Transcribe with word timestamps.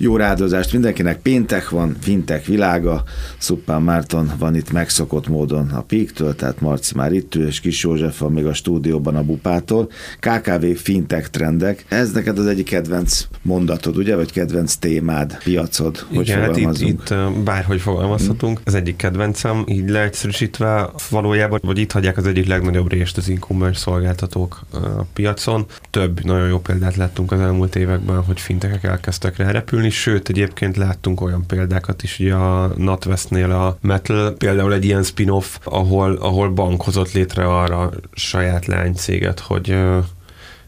Jó 0.00 0.16
rádozást 0.16 0.72
mindenkinek, 0.72 1.18
péntek 1.18 1.68
van, 1.68 1.96
fintek 2.00 2.44
világa, 2.44 3.04
Szuppán 3.38 3.82
Márton 3.82 4.32
van 4.38 4.56
itt 4.56 4.72
megszokott 4.72 5.28
módon 5.28 5.68
a 5.68 5.80
Píktől, 5.80 6.34
tehát 6.34 6.60
Marci 6.60 6.92
már 6.94 7.12
itt 7.12 7.34
ül, 7.34 7.46
és 7.46 7.60
Kis 7.60 7.82
József 7.82 8.18
van 8.18 8.32
még 8.32 8.46
a 8.46 8.52
stúdióban 8.52 9.16
a 9.16 9.22
Bupától. 9.22 9.90
KKV 10.18 10.66
fintek 10.74 11.30
trendek, 11.30 11.84
ez 11.88 12.12
neked 12.12 12.38
az 12.38 12.46
egyik 12.46 12.64
kedvenc 12.64 13.26
mondatod, 13.42 13.96
ugye, 13.96 14.16
vagy 14.16 14.32
kedvenc 14.32 14.74
témád, 14.74 15.38
piacod, 15.44 15.98
hogy 15.98 16.28
Igen, 16.28 16.40
hát 16.40 16.56
itt, 16.56 16.78
itt 16.78 17.14
bárhogy 17.44 17.80
fogalmazhatunk. 17.80 18.60
Az 18.64 18.74
egyik 18.74 18.96
kedvencem, 18.96 19.64
így 19.66 19.88
leegyszerűsítve 19.88 20.90
valójában, 21.10 21.60
vagy 21.62 21.78
itt 21.78 21.92
hagyják 21.92 22.16
az 22.16 22.26
egyik 22.26 22.46
legnagyobb 22.46 22.90
részt 22.90 23.16
az 23.16 23.28
e-commerce 23.28 23.80
szolgáltatók 23.80 24.60
a 24.72 25.02
piacon. 25.12 25.66
Több 25.90 26.24
nagyon 26.24 26.48
jó 26.48 26.58
példát 26.58 26.96
láttunk 26.96 27.32
az 27.32 27.40
elmúlt 27.40 27.76
években, 27.76 28.22
hogy 28.22 28.40
fintekek 28.40 28.84
elkezdtek 28.84 29.36
rá 29.36 29.50
repülni, 29.50 29.87
sőt 29.90 30.28
egyébként 30.28 30.76
láttunk 30.76 31.20
olyan 31.20 31.46
példákat 31.46 32.02
is, 32.02 32.16
hogy 32.16 32.30
a 32.30 32.72
NatWestnél 32.76 33.50
a 33.50 33.78
Metal 33.80 34.32
például 34.32 34.72
egy 34.72 34.84
ilyen 34.84 35.02
spin-off, 35.02 35.56
ahol, 35.64 36.16
ahol 36.16 36.48
bank 36.48 36.82
hozott 36.82 37.12
létre 37.12 37.44
arra 37.44 37.90
saját 38.12 38.66
lánycéget, 38.66 39.40
hogy 39.40 39.76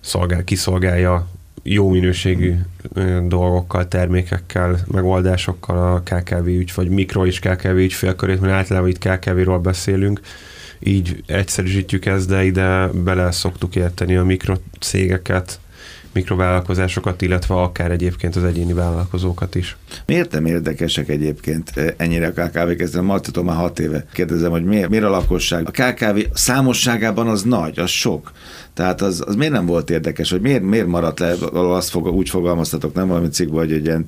szolgál, 0.01 0.45
kiszolgálja 0.45 1.27
jó 1.63 1.89
minőségű 1.89 2.55
dolgokkal, 3.27 3.89
termékekkel, 3.89 4.79
megoldásokkal 4.87 5.95
a 5.95 6.01
KKV 6.01 6.47
ügy, 6.47 6.73
vagy 6.75 6.89
mikro 6.89 7.25
is 7.25 7.39
KKV 7.39 7.67
ügyfélkörét, 7.77 8.41
mert 8.41 8.53
általában 8.53 8.89
itt 8.89 8.99
KKV-ról 8.99 9.59
beszélünk, 9.59 10.21
így 10.79 11.23
egyszerűsítjük 11.27 12.07
ezt, 12.07 12.29
de 12.29 12.45
ide 12.45 12.87
bele 12.87 13.31
szoktuk 13.31 13.77
érteni 13.77 14.17
a 14.17 14.25
mikrocégeket, 14.25 15.61
mikrovállalkozásokat, 16.13 17.23
illetve 17.23 17.55
akár 17.55 17.91
egyébként 17.91 18.37
az 18.37 18.45
egyéni 18.45 18.73
vállalkozókat 18.73 19.55
is. 19.55 19.77
Miért 20.07 20.33
nem 20.33 20.47
érdekesek 20.47 21.09
egyébként 21.09 21.73
ennyire 21.97 22.27
a 22.27 22.33
KKV-k? 22.33 22.81
Ezt 22.81 23.01
már 23.01 23.57
hat 23.57 23.79
éve 23.79 24.05
kérdezem, 24.13 24.51
hogy 24.51 24.65
miért, 24.65 24.89
miért 24.89 25.05
a 25.05 25.11
lakosság? 25.11 25.67
A 25.67 25.71
KKV 25.71 26.19
számosságában 26.33 27.29
az 27.29 27.43
nagy, 27.43 27.79
az 27.79 27.91
sok. 27.91 28.33
Tehát 28.75 29.01
az, 29.01 29.23
az 29.27 29.35
miért 29.35 29.53
nem 29.53 29.67
volt 29.67 29.91
érdekes, 29.91 30.31
hogy 30.31 30.41
miért, 30.41 30.63
miért 30.63 30.87
maradt 30.87 31.19
le, 31.19 31.35
azt 31.53 31.91
fog, 31.91 32.07
úgy 32.07 32.29
fogalmaztatok, 32.29 32.95
nem 32.95 33.09
valami 33.09 33.29
cikk, 33.29 33.51
vagy 33.51 33.73
egy 33.73 33.85
ilyen 33.85 34.07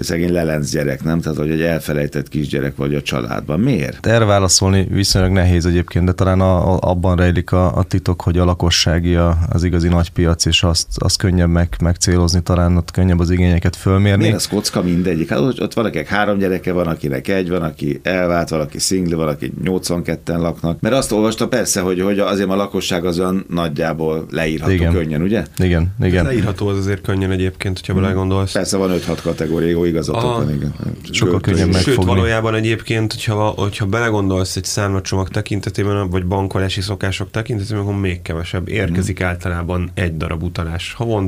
szegény 0.00 0.32
lelenc 0.32 0.70
gyerek, 0.70 1.02
nem? 1.04 1.20
Tehát, 1.20 1.38
hogy 1.38 1.50
egy 1.50 1.62
elfelejtett 1.62 2.28
kisgyerek 2.28 2.76
vagy 2.76 2.94
a 2.94 3.02
családban. 3.02 3.60
Miért? 3.60 4.06
Erre 4.06 4.24
válaszolni 4.24 4.86
viszonylag 4.90 5.32
nehéz 5.32 5.66
egyébként, 5.66 6.04
de 6.04 6.12
talán 6.12 6.40
a, 6.40 6.74
a, 6.74 6.78
abban 6.80 7.16
rejlik 7.16 7.52
a, 7.52 7.76
a 7.76 7.82
titok, 7.82 8.22
hogy 8.22 8.38
a 8.38 8.44
lakossági 8.44 9.14
a, 9.14 9.38
az 9.50 9.64
igazi 9.64 9.88
nagy 9.88 10.10
piac, 10.10 10.44
és 10.44 10.62
azt, 10.62 10.86
azt 10.94 11.18
könnyebb 11.34 11.50
meg, 11.50 11.68
megcélozni, 11.82 12.42
talán 12.42 12.76
ott 12.76 12.90
könnyebb 12.90 13.18
az 13.18 13.30
igényeket 13.30 13.76
fölmérni. 13.76 14.22
Miért 14.22 14.36
az 14.36 14.48
kocka 14.48 14.82
mindegyik? 14.82 15.28
Hát 15.28 15.38
ott, 15.38 15.60
ott 15.60 15.74
van, 15.74 15.84
akinek 15.84 16.06
három 16.06 16.38
gyereke 16.38 16.72
van, 16.72 16.86
akinek 16.86 17.28
egy 17.28 17.48
van, 17.48 17.62
aki 17.62 18.00
elvált, 18.02 18.48
valaki 18.48 18.78
szingli, 18.78 19.14
valaki 19.14 19.52
82-en 19.64 20.38
laknak. 20.38 20.80
Mert 20.80 20.94
azt 20.94 21.12
olvasta 21.12 21.48
persze, 21.48 21.80
hogy, 21.80 22.00
hogy 22.00 22.18
azért 22.18 22.48
a 22.48 22.56
lakosság 22.56 23.04
az 23.04 23.18
olyan 23.18 23.44
nagyjából 23.48 24.26
leírható 24.30 24.72
igen. 24.72 24.92
könnyen, 24.92 25.22
ugye? 25.22 25.44
Igen, 25.58 25.94
igen. 26.02 26.24
leírható 26.24 26.68
az 26.68 26.78
azért 26.78 27.00
könnyen 27.00 27.30
egyébként, 27.30 27.78
hogyha 27.78 27.92
hmm. 27.92 28.02
belegondolsz. 28.02 28.52
Persze 28.52 28.76
van 28.76 28.90
5-6 28.98 29.18
kategória, 29.22 29.68
jó 29.68 29.84
igazatok 29.84 30.22
van, 30.22 30.54
igen. 30.54 30.74
Sokkal 31.10 31.40
könnyebb 31.40 31.72
megfogni. 31.72 31.92
Sőt, 31.94 32.04
valójában 32.04 32.54
egyébként, 32.54 33.12
hogyha, 33.12 33.46
hogyha 33.46 33.86
belegondolsz 33.86 34.56
egy 34.56 34.64
számlacsomag 34.64 35.28
tekintetében, 35.28 36.10
vagy 36.10 36.26
bankolási 36.26 36.80
szokások 36.80 37.30
tekintetében, 37.30 37.82
akkor 37.82 38.00
még 38.00 38.22
kevesebb. 38.22 38.68
Érkezik 38.68 39.18
hmm. 39.18 39.28
általában 39.28 39.90
egy 39.94 40.16
darab 40.16 40.42
utalás 40.42 40.92
havonta, 40.92 41.23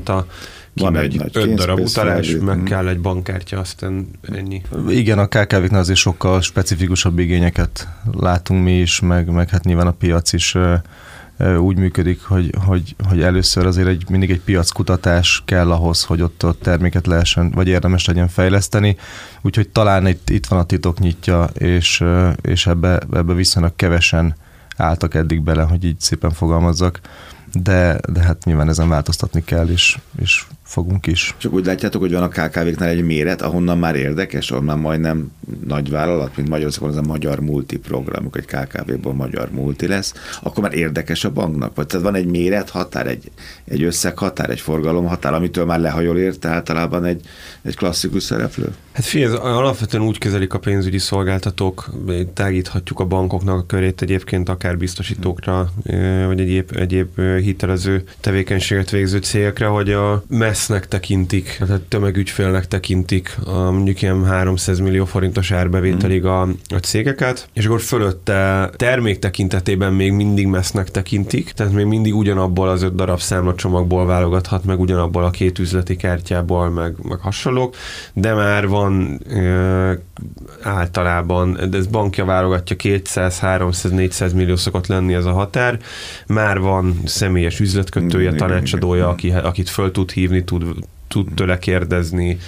van 0.74 0.96
egy 0.96 1.16
nagy 1.16 1.30
öt 1.32 1.54
darab 1.54 1.78
utalás, 1.78 2.36
meg 2.40 2.62
kell 2.62 2.88
egy 2.88 3.00
bankkártya, 3.00 3.58
aztán 3.58 4.06
ennyi. 4.32 4.62
Igen, 4.88 5.18
a 5.18 5.26
KKV-knál 5.26 5.80
azért 5.80 5.98
sokkal 5.98 6.40
specifikusabb 6.40 7.18
igényeket 7.18 7.88
látunk 8.12 8.64
mi 8.64 8.80
is, 8.80 9.00
meg, 9.00 9.30
meg 9.30 9.48
hát 9.48 9.64
nyilván 9.64 9.86
a 9.86 9.90
piac 9.90 10.32
is 10.32 10.56
úgy 11.58 11.76
működik, 11.76 12.22
hogy, 12.22 12.54
hogy, 12.64 12.94
hogy 13.08 13.22
először 13.22 13.66
azért 13.66 13.88
egy, 13.88 14.04
mindig 14.08 14.30
egy 14.30 14.40
piackutatás 14.40 15.42
kell 15.44 15.70
ahhoz, 15.72 16.04
hogy 16.04 16.22
ott 16.22 16.42
a 16.42 16.54
terméket 16.62 17.06
lehessen, 17.06 17.50
vagy 17.50 17.68
érdemes 17.68 18.04
legyen 18.04 18.28
fejleszteni. 18.28 18.96
Úgyhogy 19.42 19.68
talán 19.68 20.06
itt, 20.06 20.30
itt 20.30 20.46
van 20.46 20.58
a 20.58 20.64
titok 20.64 20.98
nyitja, 20.98 21.44
és, 21.44 22.04
és 22.40 22.66
ebbe, 22.66 23.00
ebbe 23.12 23.34
viszonylag 23.34 23.72
kevesen 23.76 24.34
álltak 24.76 25.14
eddig 25.14 25.42
bele, 25.42 25.62
hogy 25.62 25.84
így 25.84 26.00
szépen 26.00 26.30
fogalmazzak 26.30 27.00
de, 27.62 28.00
de 28.12 28.20
hát 28.20 28.44
nyilván 28.44 28.68
ezen 28.68 28.88
változtatni 28.88 29.44
kell, 29.44 29.68
és, 29.68 29.98
és 30.20 30.44
fogunk 30.62 31.06
is. 31.06 31.34
Csak 31.38 31.52
úgy 31.52 31.66
látjátok, 31.66 32.00
hogy 32.00 32.12
van 32.12 32.22
a 32.22 32.28
KKV-knál 32.28 32.88
egy 32.88 33.04
méret, 33.04 33.42
ahonnan 33.42 33.78
már 33.78 33.94
érdekes, 33.94 34.52
már 34.62 34.76
majdnem 34.76 35.32
nagy 35.66 35.90
vállalat, 35.90 36.36
mint 36.36 36.48
Magyarországon 36.48 36.88
az 36.88 36.96
a 36.96 37.02
magyar 37.02 37.40
multiprogram, 37.40 38.28
egy 38.32 38.44
KKV-ból 38.44 39.14
magyar 39.14 39.50
multi 39.50 39.86
lesz, 39.86 40.14
akkor 40.42 40.62
már 40.62 40.74
érdekes 40.74 41.24
a 41.24 41.30
banknak. 41.30 41.74
Vagy 41.74 41.86
tehát 41.86 42.04
van 42.04 42.14
egy 42.14 42.26
méret 42.26 42.70
határ, 42.70 43.06
egy, 43.06 43.30
egy 43.64 43.82
összeg 43.82 44.18
határ, 44.18 44.50
egy 44.50 44.60
forgalom 44.60 45.06
határ, 45.06 45.34
amitől 45.34 45.64
már 45.64 45.80
lehajol 45.80 46.18
érte 46.18 46.48
általában 46.48 47.04
egy, 47.04 47.28
egy 47.62 47.76
klasszikus 47.76 48.22
szereplő? 48.22 48.74
Hát 48.96 49.04
figyelj, 49.04 49.36
alapvetően 49.36 50.04
úgy 50.04 50.18
kezelik 50.18 50.54
a 50.54 50.58
pénzügyi 50.58 50.98
szolgáltatók, 50.98 51.90
tágíthatjuk 52.34 53.00
a 53.00 53.04
bankoknak 53.04 53.58
a 53.58 53.66
körét 53.66 54.02
egyébként 54.02 54.48
akár 54.48 54.76
biztosítókra, 54.76 55.70
vagy 56.26 56.40
egyéb, 56.40 56.70
egyéb 56.74 57.20
hitelező 57.20 58.04
tevékenységet 58.20 58.90
végző 58.90 59.18
cégekre, 59.18 59.66
hogy 59.66 59.90
a 59.90 60.22
messznek 60.28 60.88
tekintik, 60.88 61.56
tehát 61.66 61.80
tömegügyfélnek 61.80 62.68
tekintik 62.68 63.36
a 63.44 63.70
mondjuk 63.70 64.02
ilyen 64.02 64.24
300 64.24 64.78
millió 64.78 65.04
forintos 65.04 65.50
árbevételig 65.50 66.24
a, 66.24 66.42
a 66.68 66.78
cégeket, 66.82 67.48
és 67.52 67.66
akkor 67.66 67.80
fölötte 67.80 68.70
termék 68.76 69.18
tekintetében 69.18 69.92
még 69.92 70.12
mindig 70.12 70.46
messznek 70.46 70.90
tekintik, 70.90 71.50
tehát 71.50 71.72
még 71.72 71.84
mindig 71.84 72.14
ugyanabból 72.14 72.68
az 72.68 72.82
öt 72.82 72.94
darab 72.94 73.20
számlacsomagból 73.20 74.06
válogathat, 74.06 74.64
meg 74.64 74.80
ugyanabból 74.80 75.24
a 75.24 75.30
két 75.30 75.58
üzleti 75.58 75.96
kártyából, 75.96 76.70
meg, 76.70 76.94
meg 77.02 77.18
hasonlók, 77.18 77.76
de 78.12 78.34
már 78.34 78.68
van 78.68 78.84
e, 78.92 79.98
általában, 80.62 81.58
de 81.70 81.76
ez 81.76 81.86
bankja 81.86 82.24
válogatja 82.24 82.76
200, 82.76 83.38
300, 83.38 83.92
400 83.92 84.32
millió 84.32 84.56
szokott 84.56 84.86
lenni 84.86 85.14
ez 85.14 85.24
a 85.24 85.32
határ, 85.32 85.78
már 86.26 86.58
van 86.60 87.00
személyes 87.04 87.60
üzletkötője, 87.60 88.32
tanácsadója, 88.32 89.08
aki, 89.08 89.30
akit 89.30 89.68
föl 89.68 89.90
tud 89.90 90.10
hívni, 90.10 90.44
tud, 90.44 90.64
tud 91.08 91.34
tőle 91.34 91.58
kérdezni, 91.58 92.38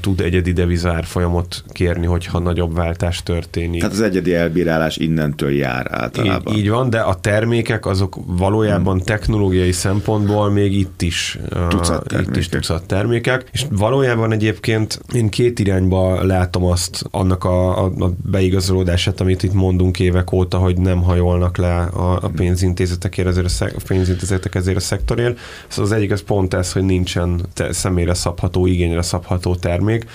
tud 0.00 0.20
egyedi 0.20 0.52
devizár 0.52 1.04
folyamot 1.04 1.64
kérni, 1.68 2.06
hogyha 2.06 2.38
nagyobb 2.38 2.74
váltás 2.74 3.22
történik. 3.22 3.80
Tehát 3.80 3.94
az 3.94 4.00
egyedi 4.00 4.34
elbírálás 4.34 4.96
innentől 4.96 5.50
jár 5.50 5.86
általában. 5.90 6.54
Így, 6.54 6.60
így 6.60 6.68
van, 6.68 6.90
de 6.90 7.00
a 7.00 7.14
termékek 7.14 7.86
azok 7.86 8.16
valójában 8.26 8.94
hmm. 8.94 9.04
technológiai 9.04 9.72
szempontból 9.72 10.50
még 10.50 10.72
itt 10.72 11.02
is 11.02 11.38
tucat 11.68 12.12
itt 12.12 12.36
is 12.36 12.48
tucat 12.48 12.86
termékek, 12.86 13.48
és 13.52 13.64
valójában 13.70 14.32
egyébként 14.32 15.00
én 15.14 15.28
két 15.28 15.58
irányba 15.58 16.24
látom 16.24 16.64
azt, 16.64 17.04
annak 17.10 17.44
a, 17.44 17.84
a, 17.84 17.92
a 17.98 18.10
beigazolódását, 18.30 19.20
amit 19.20 19.42
itt 19.42 19.52
mondunk 19.52 20.00
évek 20.00 20.32
óta, 20.32 20.58
hogy 20.58 20.78
nem 20.78 21.02
hajolnak 21.02 21.56
le 21.56 21.76
a, 21.76 22.16
a 22.22 22.30
pénzintézetekért, 22.36 23.28
ezért 23.28 23.46
a, 23.46 23.48
szek, 23.48 23.74
a 23.76 23.80
pénzintézetek 23.86 24.54
ezért 24.54 24.76
a 24.76 24.80
szektorért. 24.80 25.38
Szóval 25.68 25.84
az 25.84 25.96
egyik 25.96 26.12
az 26.12 26.22
pont 26.22 26.54
ez, 26.54 26.72
hogy 26.72 26.82
nincsen 26.82 27.45
személyre 27.70 28.14
szabható, 28.14 28.66
igényre 28.66 29.02
szabható 29.02 29.54
termék. 29.54 30.06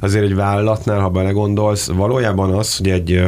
Azért 0.00 0.24
egy 0.24 0.34
vállalatnál, 0.34 1.00
ha 1.00 1.10
belegondolsz, 1.10 1.86
valójában 1.86 2.54
az, 2.54 2.76
hogy 2.76 2.90
egy, 2.90 3.22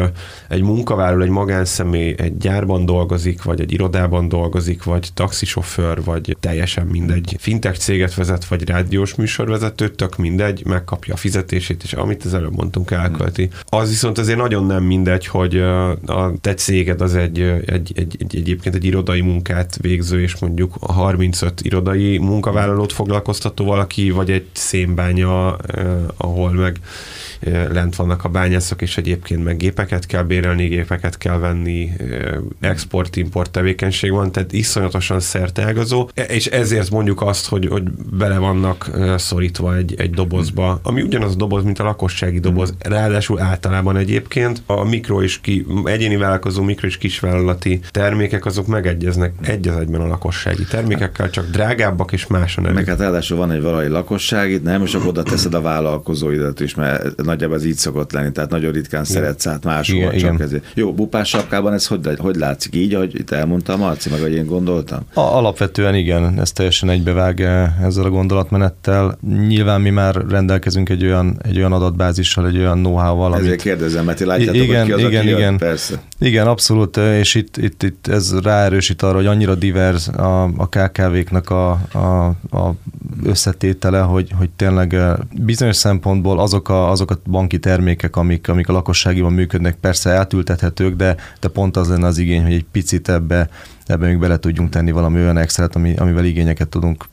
egy 0.48 0.62
munkavállaló, 0.62 1.22
egy 1.22 1.28
magánszemély 1.28 2.14
egy 2.18 2.36
gyárban 2.36 2.84
dolgozik, 2.84 3.42
vagy 3.42 3.60
egy 3.60 3.72
irodában 3.72 4.28
dolgozik, 4.28 4.84
vagy 4.84 5.08
taxisofőr, 5.14 6.04
vagy 6.04 6.36
teljesen 6.40 6.86
mindegy. 6.86 7.36
Fintech 7.38 7.78
céget 7.78 8.14
vezet, 8.14 8.44
vagy 8.44 8.68
rádiós 8.68 9.14
műsorvezető, 9.14 9.88
tök 9.88 10.16
mindegy, 10.16 10.62
megkapja 10.66 11.14
a 11.14 11.16
fizetését, 11.16 11.82
és 11.82 11.92
amit 11.92 12.24
az 12.24 12.34
előbb 12.34 12.56
mondtunk, 12.56 12.90
elkölti. 12.90 13.48
Az 13.64 13.88
viszont 13.88 14.18
azért 14.18 14.38
nagyon 14.38 14.66
nem 14.66 14.82
mindegy, 14.82 15.26
hogy 15.26 15.58
a 16.06 16.32
te 16.40 16.54
céged 16.54 17.00
az 17.00 17.14
egy, 17.14 17.40
egy, 17.66 17.92
egy, 17.94 18.16
egy 18.18 18.36
egyébként 18.36 18.74
egy 18.74 18.84
irodai 18.84 19.20
munkát 19.20 19.76
végző, 19.80 20.20
és 20.20 20.38
mondjuk 20.38 20.74
a 20.80 20.92
35 20.92 21.60
irodai 21.60 22.18
munkavállalót 22.18 22.92
foglalkoztató 23.44 23.64
valaki, 23.64 24.10
vagy 24.10 24.30
egy 24.30 24.46
szénbánya 24.52 25.56
ahol 26.16 26.50
meg 26.50 26.80
lent 27.72 27.96
vannak 27.96 28.24
a 28.24 28.28
bányászok, 28.28 28.82
és 28.82 28.96
egyébként 28.96 29.44
meg 29.44 29.56
gépeket 29.56 30.06
kell 30.06 30.22
bérelni, 30.22 30.66
gépeket 30.66 31.18
kell 31.18 31.38
venni, 31.38 31.92
export-import 32.60 33.50
tevékenység 33.50 34.10
van, 34.10 34.32
tehát 34.32 34.52
iszonyatosan 34.52 35.20
szerteágazó, 35.20 36.08
e, 36.14 36.22
és 36.22 36.46
ezért 36.46 36.90
mondjuk 36.90 37.22
azt, 37.22 37.48
hogy, 37.48 37.66
hogy 37.66 37.82
bele 37.92 38.38
vannak 38.38 38.90
szorítva 39.16 39.76
egy, 39.76 39.94
egy 39.96 40.10
dobozba, 40.10 40.80
ami 40.82 41.02
ugyanaz 41.02 41.32
a 41.32 41.36
doboz, 41.36 41.64
mint 41.64 41.78
a 41.78 41.84
lakossági 41.84 42.38
doboz, 42.38 42.74
ráadásul 42.78 43.40
általában 43.40 43.96
egyébként. 43.96 44.62
A 44.66 44.84
mikro 44.84 45.22
és 45.22 45.40
ki, 45.40 45.66
egyéni 45.84 46.16
vállalkozó 46.16 46.62
mikro 46.62 46.86
és 46.86 46.98
kisvállalati 46.98 47.80
termékek 47.90 48.44
azok 48.46 48.66
megegyeznek 48.66 49.32
egy 49.42 49.68
az 49.68 49.76
egyben 49.76 50.00
a 50.00 50.06
lakossági 50.06 50.64
termékekkel, 50.64 51.30
csak 51.30 51.50
drágábbak 51.50 52.12
és 52.12 52.26
más 52.26 52.56
a 52.56 52.60
Meg 52.60 52.86
hát 52.86 52.98
ráadásul 52.98 53.36
van 53.36 53.50
egy 53.50 53.62
valami 53.62 53.88
lakossági, 53.88 54.56
nem, 54.56 54.82
és 54.82 54.94
akkor 54.94 55.08
oda 55.08 55.22
teszed 55.22 55.54
a 55.54 55.60
vállalkozóidat 55.60 56.60
is, 56.60 56.74
mert 56.74 57.22
nagyjából 57.34 57.56
ez 57.56 57.64
így 57.64 57.76
szokott 57.76 58.12
lenni, 58.12 58.32
tehát 58.32 58.50
nagyon 58.50 58.72
ritkán 58.72 59.04
szeretsz 59.04 59.46
át 59.46 59.64
máshova 59.64 59.98
igen, 59.98 60.18
csak 60.18 60.32
igen. 60.32 60.42
ezért. 60.42 60.64
Jó, 60.74 60.92
bupás 60.92 61.28
sapkában 61.28 61.72
ez 61.72 61.86
hogy, 61.86 62.08
hogy 62.18 62.36
látszik? 62.36 62.74
Így, 62.74 62.94
ahogy 62.94 63.14
itt 63.14 63.30
elmondtam, 63.30 63.78
Marci, 63.78 64.10
meg 64.10 64.18
ahogy 64.18 64.32
én 64.32 64.46
gondoltam? 64.46 65.00
A, 65.14 65.20
alapvetően 65.20 65.94
igen, 65.94 66.40
ez 66.40 66.52
teljesen 66.52 66.90
egybevág 66.90 67.40
ezzel 67.82 68.04
a 68.04 68.10
gondolatmenettel. 68.10 69.18
Nyilván 69.46 69.80
mi 69.80 69.90
már 69.90 70.14
rendelkezünk 70.28 70.88
egy 70.88 71.04
olyan, 71.04 71.38
egy 71.42 71.56
olyan 71.56 71.72
adatbázissal, 71.72 72.46
egy 72.46 72.58
olyan 72.58 72.78
know-how-val, 72.78 73.32
amit... 73.32 73.44
Ezért 73.44 73.60
kérdezem, 73.60 74.04
mert 74.04 74.20
látjátok, 74.20 74.54
igen, 74.54 74.78
hogy 74.78 74.86
ki 74.86 74.92
az, 74.92 74.98
igen, 74.98 75.20
aki 75.20 75.28
igen, 75.28 75.40
jön, 75.40 75.56
persze. 75.56 76.02
Igen, 76.24 76.46
abszolút, 76.46 76.96
és 76.96 77.34
itt, 77.34 77.56
itt, 77.56 77.82
itt 77.82 78.06
ez 78.06 78.38
ráerősít 78.38 79.02
arra, 79.02 79.16
hogy 79.16 79.26
annyira 79.26 79.54
divers 79.54 80.08
a, 80.08 80.42
a 80.42 80.68
KKV-knak 80.68 81.50
a, 81.50 81.70
a, 81.92 82.26
a 82.50 82.74
összetétele, 83.22 84.00
hogy, 84.00 84.32
hogy 84.38 84.50
tényleg 84.50 84.96
bizonyos 85.40 85.76
szempontból 85.76 86.40
azok 86.40 86.68
a, 86.68 86.90
azok 86.90 87.10
a 87.10 87.18
banki 87.30 87.58
termékek, 87.58 88.16
amik, 88.16 88.48
amik 88.48 88.68
a 88.68 88.72
lakosságiban 88.72 89.32
működnek, 89.32 89.74
persze 89.74 90.10
eltültethetők, 90.10 90.96
de, 90.96 91.16
de 91.40 91.48
pont 91.48 91.76
az 91.76 91.88
lenne 91.88 92.06
az 92.06 92.18
igény, 92.18 92.42
hogy 92.42 92.52
egy 92.52 92.66
picit 92.72 93.08
ebbe, 93.08 93.48
ebbe 93.86 94.06
még 94.06 94.18
bele 94.18 94.38
tudjunk 94.38 94.70
tenni 94.70 94.90
valami 94.90 95.18
olyan 95.18 95.38
extra 95.38 95.68
ami, 95.72 95.96
amivel 95.96 96.24
igényeket 96.24 96.68
tudunk 96.68 97.04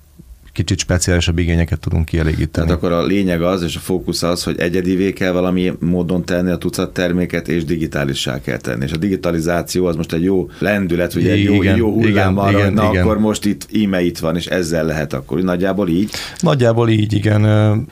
kicsit 0.54 0.80
speciálisabb 0.80 1.38
igényeket 1.38 1.80
tudunk 1.80 2.06
kielégíteni. 2.06 2.68
Tehát 2.68 2.72
akkor 2.72 2.92
a 2.92 3.06
lényeg 3.06 3.42
az, 3.42 3.64
és 3.64 3.76
a 3.76 3.80
fókusz 3.80 4.24
az, 4.24 4.44
hogy 4.44 4.60
egyedivé 4.60 5.14
kell 5.14 5.32
valami 5.32 5.74
módon 5.80 6.26
tenni 6.26 6.52
a 6.52 6.58
tucat 6.58 6.94
terméket, 6.94 7.48
és 7.48 7.66
digitálissá 7.66 8.42
kell 8.42 8.58
tenni. 8.58 8.84
És 8.84 8.92
a 8.92 8.98
digitalizáció 8.98 9.86
az 9.86 9.96
most 9.96 10.14
egy 10.14 10.24
jó 10.24 10.50
lendület, 10.60 11.16
ugye 11.16 11.32
egy 11.32 11.44
jó, 11.44 11.54
igen, 11.54 11.78
jó 11.78 11.94
hullám 11.94 12.32
igen, 12.32 12.38
arra, 12.38 12.58
igen, 12.60 12.74
na 12.74 12.90
igen. 12.90 13.04
akkor 13.04 13.20
most 13.20 13.46
itt 13.46 13.68
íme 13.72 14.02
itt 14.02 14.18
van, 14.18 14.36
és 14.36 14.46
ezzel 14.46 14.86
lehet 14.86 15.14
akkor. 15.14 15.42
Nagyjából 15.42 15.90
így? 15.90 16.12
Nagyjából 16.40 16.90
így, 16.90 17.14
igen. 17.14 17.42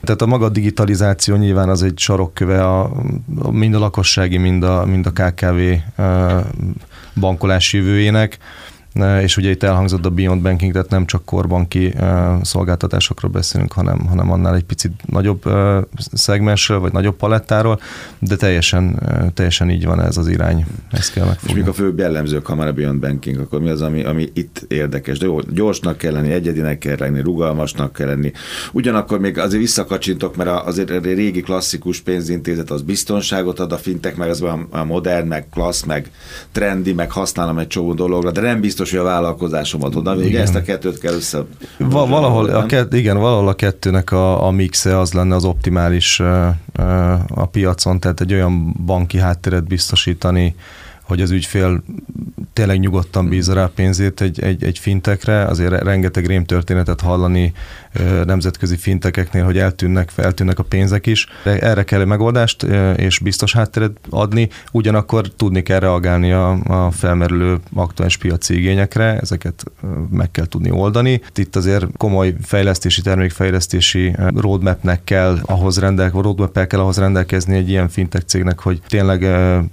Tehát 0.02 0.22
a 0.22 0.26
maga 0.26 0.48
digitalizáció 0.48 1.36
nyilván 1.36 1.68
az 1.68 1.82
egy 1.82 1.98
sarokköve 1.98 2.66
a, 2.66 2.92
mind 3.50 3.74
a 3.74 3.78
lakossági, 3.78 4.36
mind 4.36 4.62
a, 4.62 4.84
mind 4.86 5.06
a 5.06 5.10
KKV 5.10 5.60
bankolás 7.20 7.72
jövőjének 7.72 8.38
és 9.22 9.36
ugye 9.36 9.50
itt 9.50 9.62
elhangzott 9.62 10.04
a 10.04 10.10
Beyond 10.10 10.42
Banking, 10.42 10.72
tehát 10.72 10.88
nem 10.88 11.06
csak 11.06 11.24
korbanki 11.24 11.94
szolgáltatásokról 12.42 13.30
beszélünk, 13.30 13.72
hanem, 13.72 14.06
hanem 14.06 14.32
annál 14.32 14.54
egy 14.54 14.64
picit 14.64 14.92
nagyobb 15.06 15.42
szegmensről, 16.12 16.80
vagy 16.80 16.92
nagyobb 16.92 17.16
palettáról, 17.16 17.80
de 18.18 18.36
teljesen, 18.36 18.98
teljesen 19.34 19.70
így 19.70 19.84
van 19.84 20.00
ez 20.00 20.16
az 20.16 20.28
irány, 20.28 20.66
ezt 20.90 21.12
kell 21.12 21.26
megfogni. 21.26 21.50
És 21.50 21.58
mik 21.58 21.68
a 21.68 21.72
fő 21.72 21.94
jellemzők, 21.96 22.46
ha 22.46 22.54
már 22.54 22.66
a 22.66 22.72
Beyond 22.72 23.00
Banking, 23.00 23.38
akkor 23.38 23.60
mi 23.60 23.68
az, 23.68 23.82
ami, 23.82 24.04
ami 24.04 24.30
itt 24.32 24.64
érdekes? 24.68 25.18
De 25.18 25.26
jó, 25.26 25.40
gyorsnak 25.40 25.98
kell 25.98 26.12
lenni, 26.12 26.32
egyedinek 26.32 26.78
kell 26.78 26.96
lenni, 26.98 27.20
rugalmasnak 27.20 27.92
kell 27.92 28.06
lenni. 28.06 28.32
Ugyanakkor 28.72 29.20
még 29.20 29.38
azért 29.38 29.62
visszakacsintok, 29.62 30.36
mert 30.36 30.50
azért 30.50 30.90
a 30.90 30.98
régi 30.98 31.40
klasszikus 31.40 32.00
pénzintézet 32.00 32.70
az 32.70 32.82
biztonságot 32.82 33.58
ad, 33.58 33.72
a 33.72 33.78
fintek 33.78 34.16
meg 34.16 34.28
az 34.28 34.42
a 34.70 34.84
modern, 34.84 35.26
meg 35.26 35.48
klassz, 35.52 35.82
meg 35.82 36.10
trendi, 36.52 36.92
meg 36.92 37.10
használom 37.10 37.58
egy 37.58 37.66
csomó 37.66 37.94
dologra, 37.94 38.30
de 38.30 38.40
nem 38.40 38.60
biztos 38.60 38.79
biztos, 38.80 38.98
hogy 38.98 39.08
a 39.08 39.10
vállalkozásomat 39.10 39.94
oda, 39.94 40.14
ugye 40.14 40.40
ezt 40.40 40.54
a 40.54 40.62
kettőt 40.62 40.98
kell 40.98 41.14
össze... 41.14 41.44
Va, 41.78 42.06
valahol, 42.06 42.48
a 42.48 42.66
kett, 42.66 42.94
igen, 42.94 43.18
valahol 43.18 43.48
a 43.48 43.54
kettőnek 43.54 44.12
a, 44.12 44.46
a 44.46 44.50
mixe 44.50 44.98
az 44.98 45.12
lenne 45.12 45.34
az 45.34 45.44
optimális 45.44 46.20
a 47.28 47.46
piacon, 47.50 48.00
tehát 48.00 48.20
egy 48.20 48.32
olyan 48.32 48.74
banki 48.86 49.18
hátteret 49.18 49.64
biztosítani, 49.64 50.54
hogy 51.10 51.20
az 51.20 51.30
ügyfél 51.30 51.82
tényleg 52.52 52.78
nyugodtan 52.78 53.28
bízza 53.28 53.54
rá 53.54 53.70
pénzét 53.74 54.20
egy, 54.20 54.40
egy, 54.40 54.64
egy 54.64 54.78
fintekre, 54.78 55.44
azért 55.44 55.82
rengeteg 55.82 56.26
rém 56.26 56.44
történetet 56.44 57.00
hallani 57.00 57.52
nemzetközi 58.24 58.76
fintekeknél, 58.76 59.44
hogy 59.44 59.58
eltűnnek, 59.58 60.12
eltűnnek 60.16 60.58
a 60.58 60.62
pénzek 60.62 61.06
is. 61.06 61.26
Erre 61.44 61.82
kell 61.82 62.00
egy 62.00 62.06
megoldást 62.06 62.62
és 62.96 63.18
biztos 63.18 63.52
hátteret 63.52 64.00
adni, 64.10 64.48
ugyanakkor 64.72 65.28
tudni 65.28 65.62
kell 65.62 65.78
reagálni 65.78 66.32
a, 66.32 66.50
a 66.50 66.90
felmerülő 66.90 67.58
aktuális 67.74 68.16
piaci 68.16 68.56
igényekre, 68.56 69.18
ezeket 69.18 69.64
meg 70.10 70.30
kell 70.30 70.46
tudni 70.46 70.70
oldani. 70.70 71.20
Itt 71.34 71.56
azért 71.56 71.86
komoly 71.96 72.34
fejlesztési, 72.42 73.02
termékfejlesztési 73.02 74.16
roadmapnek 74.34 75.04
kell 75.04 75.38
ahhoz 75.42 75.78
rendelkezni, 75.78 76.22
roadmap 76.22 76.66
kell 76.66 76.80
ahhoz 76.80 76.98
rendelkezni 76.98 77.56
egy 77.56 77.68
ilyen 77.68 77.88
fintech 77.88 78.24
cégnek, 78.24 78.60
hogy 78.60 78.80
tényleg 78.88 79.22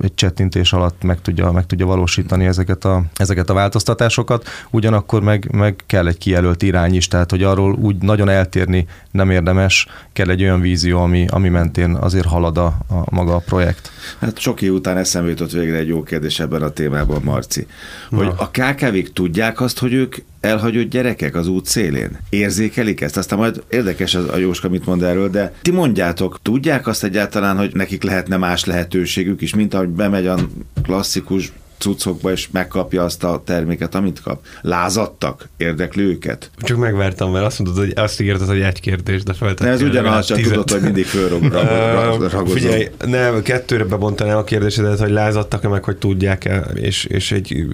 egy 0.02 0.14
csettintés 0.16 0.74
alatt 0.74 1.04
meg 1.04 1.22
tudja, 1.28 1.52
meg 1.52 1.66
tudja 1.66 1.86
valósítani 1.86 2.46
ezeket 2.46 2.86
a, 2.86 3.04
ezeket 3.16 3.50
a 3.50 3.54
változtatásokat, 3.54 4.48
ugyanakkor 4.70 5.22
meg, 5.22 5.50
meg 5.52 5.76
kell 5.86 6.08
egy 6.08 6.18
kijelölt 6.18 6.64
irány 6.64 6.96
is, 6.96 7.08
tehát 7.08 7.32
hogy 7.32 7.44
arról 7.44 7.74
úgy 7.74 7.96
nagyon 7.96 8.30
eltérni 8.30 8.88
nem 9.12 9.30
érdemes, 9.30 9.88
kell 10.14 10.30
egy 10.30 10.44
olyan 10.44 10.62
vízió, 10.62 11.00
ami, 11.00 11.26
ami 11.30 11.50
mentén 11.50 11.96
azért 11.96 12.26
halad 12.26 12.58
a, 12.58 12.66
a 12.66 13.16
maga 13.16 13.36
a 13.36 13.40
projekt. 13.46 13.92
Hát 14.20 14.40
sok 14.40 14.62
év 14.62 14.74
után 14.74 14.98
eszembe 14.98 15.30
jutott 15.30 15.52
végre 15.52 15.78
egy 15.78 15.88
jó 15.88 16.04
kérdés 16.04 16.40
ebben 16.40 16.62
a 16.62 16.70
témában, 16.70 17.22
Marci, 17.24 17.68
hogy 18.10 18.26
Na. 18.26 18.34
a 18.38 18.50
KKV-k 18.52 19.14
tudják 19.14 19.62
azt, 19.62 19.80
hogy 19.80 19.94
ők 19.94 20.16
elhagyott 20.48 20.90
gyerekek 20.90 21.36
az 21.36 21.48
út 21.48 21.66
szélén? 21.66 22.18
Érzékelik 22.30 23.02
ezt? 23.02 23.18
Aztán 23.18 23.40
majd 23.40 23.64
érdekes 23.70 24.16
az 24.16 24.30
a 24.30 24.38
Jóska 24.38 24.70
mit 24.70 24.86
mond 24.86 25.04
erről, 25.04 25.30
de 25.30 25.54
ti 25.62 25.72
mondjátok, 25.72 26.40
tudják 26.42 26.88
azt 26.88 27.04
egyáltalán, 27.04 27.58
hogy 27.58 27.72
nekik 27.74 28.04
lehetne 28.04 28.38
más 28.38 28.66
lehetőségük 28.66 29.42
is, 29.42 29.56
mint 29.56 29.74
ahogy 29.74 29.90
bemegy 29.90 30.28
a 30.28 30.38
klasszikus 30.84 31.52
cuccokba, 31.78 32.32
és 32.32 32.48
megkapja 32.52 33.04
azt 33.04 33.24
a 33.24 33.42
terméket, 33.46 33.96
amit 33.96 34.22
kap. 34.22 34.46
Lázadtak? 34.62 35.50
Érdekli 35.58 36.04
őket? 36.04 36.52
Csak 36.58 36.78
megvertem, 36.78 37.30
mert 37.30 37.46
azt 37.46 37.60
mondod, 37.60 37.78
hogy 37.78 37.94
azt 37.96 38.22
ígérted, 38.22 38.48
hogy 38.48 38.62
egy 38.62 38.80
kérdés, 38.80 39.24
de 39.24 39.34
feltettél. 39.34 39.72
ez 39.72 39.82
ugyanaz, 39.82 40.26
csak 40.26 40.40
tudod, 40.40 40.72
hogy 40.72 40.82
mindig 40.82 41.06
fölragozom. 41.06 42.46
Figyelj, 42.58 42.88
nem, 43.06 43.42
kettőre 43.42 43.84
bebontanám 43.84 44.38
a 44.38 44.44
kérdésedet, 44.44 45.00
hogy 45.00 45.12
lázadtak-e 45.12 45.68
meg, 45.68 45.84
hogy 45.84 45.98
tudják-e, 45.98 46.60
és, 46.74 47.06
és 47.06 47.32
egy 47.32 47.66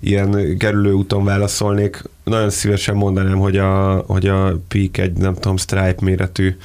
ilyen 0.00 0.56
kerülő 0.58 0.92
úton 0.92 1.24
válaszolnék 1.24 2.02
nagyon 2.24 2.50
szívesen 2.50 2.94
mondanám, 2.94 3.38
hogy 3.38 3.56
a, 3.56 4.04
hogy 4.06 4.26
a 4.26 4.60
Peak 4.68 4.98
egy, 4.98 5.12
nem 5.12 5.34
tudom, 5.34 5.56
Stripe 5.56 5.96
méretű 6.00 6.56